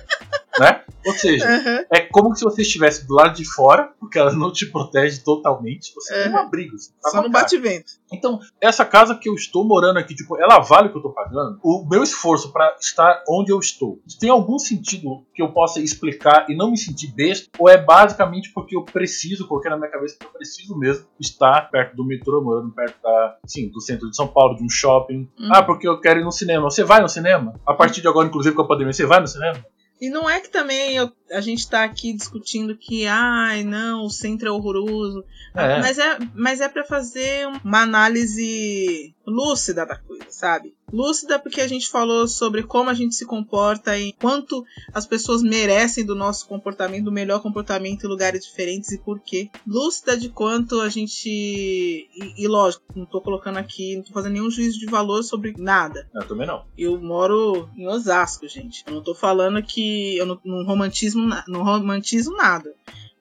[0.58, 0.82] né?
[1.06, 1.84] Ou seja, Aham.
[1.90, 5.94] é como se você estivesse do lado de fora, porque ela não te protege totalmente.
[5.94, 6.40] Você tem um Uhum.
[6.42, 6.78] abrigo.
[6.78, 7.44] Você tá Só com no cara.
[7.44, 7.92] bate-vento.
[8.12, 11.10] Então, essa casa que eu estou morando aqui, tipo, ela vale o que eu tô
[11.10, 11.58] pagando?
[11.62, 16.44] O meu esforço para estar onde eu estou, tem algum sentido que eu possa explicar
[16.50, 17.48] e não me sentir besta?
[17.58, 21.70] Ou é basicamente porque eu preciso, coloquei na minha cabeça que eu preciso mesmo estar
[21.70, 25.28] perto do metrô, morando perto da, sim, do centro de São Paulo, de um shopping.
[25.38, 25.48] Uhum.
[25.52, 26.68] Ah, porque eu quero ir no cinema.
[26.68, 27.54] Você vai no cinema?
[27.66, 29.64] A partir de agora, inclusive com a pandemia, você vai no cinema?
[30.00, 34.10] E não é que também eu- a gente tá aqui discutindo que, ai, não, o
[34.10, 35.24] centro é horroroso.
[35.54, 35.80] É.
[35.80, 40.74] Mas é, mas é para fazer uma análise lúcida da coisa, sabe?
[40.92, 45.40] Lúcida porque a gente falou sobre como a gente se comporta e quanto as pessoas
[45.40, 49.48] merecem do nosso comportamento, do melhor comportamento em lugares diferentes e por quê.
[49.66, 51.28] Lúcida de quanto a gente.
[51.28, 55.54] E, e lógico, não tô colocando aqui, não tô fazendo nenhum juízo de valor sobre
[55.56, 56.08] nada.
[56.12, 56.64] Eu também não.
[56.76, 58.82] Eu moro em Osasco, gente.
[58.86, 62.74] Eu não tô falando que eu não, não romantismo, na- não romantizo nada.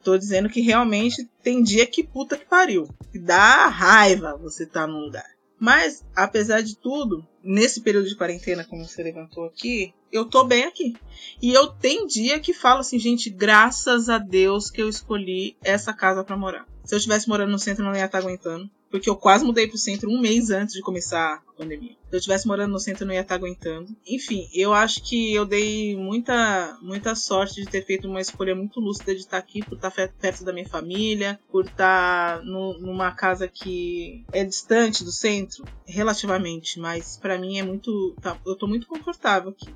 [0.03, 2.87] Tô dizendo que realmente tem dia que puta que pariu.
[3.11, 5.25] Que dá raiva você tá num lugar.
[5.59, 10.63] Mas, apesar de tudo, nesse período de quarentena, como você levantou aqui, eu tô bem
[10.63, 10.95] aqui.
[11.41, 15.91] E eu tenho dia que falo assim, gente, graças a Deus que eu escolhi essa
[15.91, 16.65] casa pra morar.
[16.85, 18.69] Se eu estivesse morando no centro, eu não ia estar aguentando.
[18.89, 21.91] Porque eu quase mudei pro centro um mês antes de começar a pandemia.
[22.09, 23.87] Se eu estivesse morando no centro, eu não ia estar aguentando.
[24.07, 28.79] Enfim, eu acho que eu dei muita, muita sorte de ter feito uma escolha muito
[28.79, 33.47] lúcida de estar aqui, por estar fe- perto da minha família, por estar numa casa
[33.47, 38.17] que é distante do centro, relativamente, mas pra mim é muito.
[38.21, 39.75] tá- eu tô muito confortável aqui.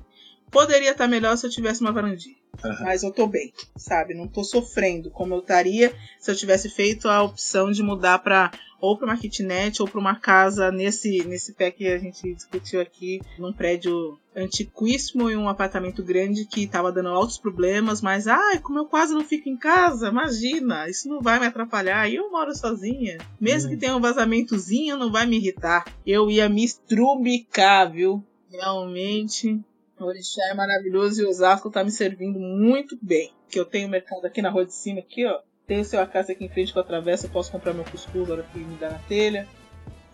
[0.54, 2.36] Poderia estar melhor se eu tivesse uma varandinha.
[2.80, 4.14] Mas eu tô bem, sabe?
[4.14, 8.52] Não tô sofrendo como eu estaria se eu tivesse feito a opção de mudar para
[8.80, 12.80] ou para uma kitnet ou para uma casa nesse nesse pé que a gente discutiu
[12.80, 18.60] aqui, num prédio antiquíssimo e um apartamento grande que tava dando altos problemas, mas ai,
[18.60, 22.08] como eu quase não fico em casa, imagina, isso não vai me atrapalhar.
[22.08, 25.84] E eu moro sozinha, mesmo que tenha um vazamentozinho, não vai me irritar.
[26.06, 28.22] Eu ia me estrubicar, viu?
[28.50, 29.60] Realmente,
[30.04, 33.32] o Orixá é maravilhoso e o Osasco tá me servindo muito bem.
[33.48, 35.40] Que eu tenho mercado aqui na rua de cima, aqui, ó.
[35.66, 38.28] Tem o seu casa aqui em frente que eu atravesso, eu posso comprar meu cuscuz
[38.28, 39.48] na hora que me dá na telha.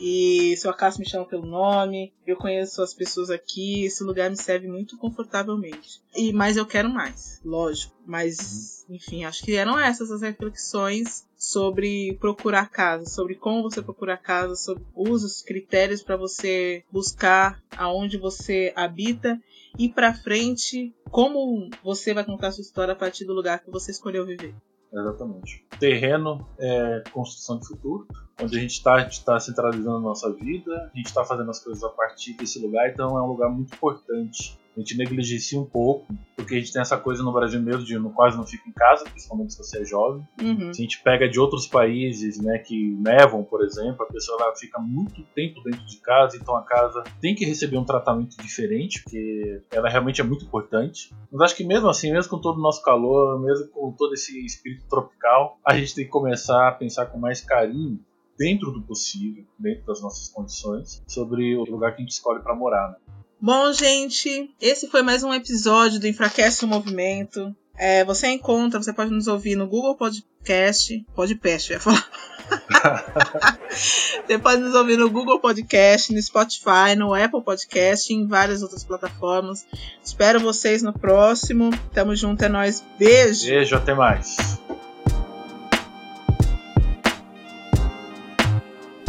[0.00, 4.30] E se eu acaso me chama pelo nome, eu conheço as pessoas aqui, esse lugar
[4.30, 6.00] me serve muito confortavelmente.
[6.16, 7.94] E mas eu quero mais, lógico.
[8.06, 14.16] Mas, enfim, acho que eram essas as reflexões sobre procurar casa, sobre como você procurar
[14.16, 19.38] casa, sobre os critérios para você buscar aonde você habita
[19.78, 23.90] e para frente como você vai contar sua história a partir do lugar que você
[23.90, 24.54] escolheu viver.
[24.92, 25.64] Exatamente.
[25.78, 28.08] Terreno é construção de futuro,
[28.42, 31.82] onde a gente está tá centralizando a nossa vida, a gente está fazendo as coisas
[31.84, 36.12] a partir desse lugar, então é um lugar muito importante a gente negligencia um pouco,
[36.34, 38.72] porque a gente tem essa coisa no Brasil mesmo de não, quase não fica em
[38.72, 40.26] casa, principalmente se você é jovem.
[40.40, 40.72] Uhum.
[40.72, 44.56] Se a gente pega de outros países, né, que nevam, por exemplo, a pessoa ela
[44.56, 49.02] fica muito tempo dentro de casa, então a casa tem que receber um tratamento diferente,
[49.02, 51.14] porque ela realmente é muito importante.
[51.30, 54.44] Mas acho que mesmo assim, mesmo com todo o nosso calor, mesmo com todo esse
[54.44, 58.00] espírito tropical, a gente tem que começar a pensar com mais carinho
[58.38, 62.54] dentro do possível, dentro das nossas condições, sobre o lugar que a gente escolhe para
[62.54, 62.88] morar.
[62.88, 63.19] Né?
[63.42, 67.56] Bom, gente, esse foi mais um episódio do Enfraquece o Movimento.
[67.74, 71.06] É, você encontra, você pode nos ouvir no Google Podcast.
[71.14, 72.06] Podcast, eu ia falar.
[73.72, 78.62] você pode nos ouvir no Google Podcast, no Spotify, no Apple Podcast e em várias
[78.62, 79.64] outras plataformas.
[80.04, 81.70] Espero vocês no próximo.
[81.94, 82.84] Tamo junto, é nóis.
[82.98, 83.46] Beijo.
[83.46, 84.36] Beijo, até mais.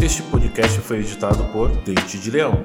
[0.01, 2.61] Este podcast foi editado por Dente de Leão.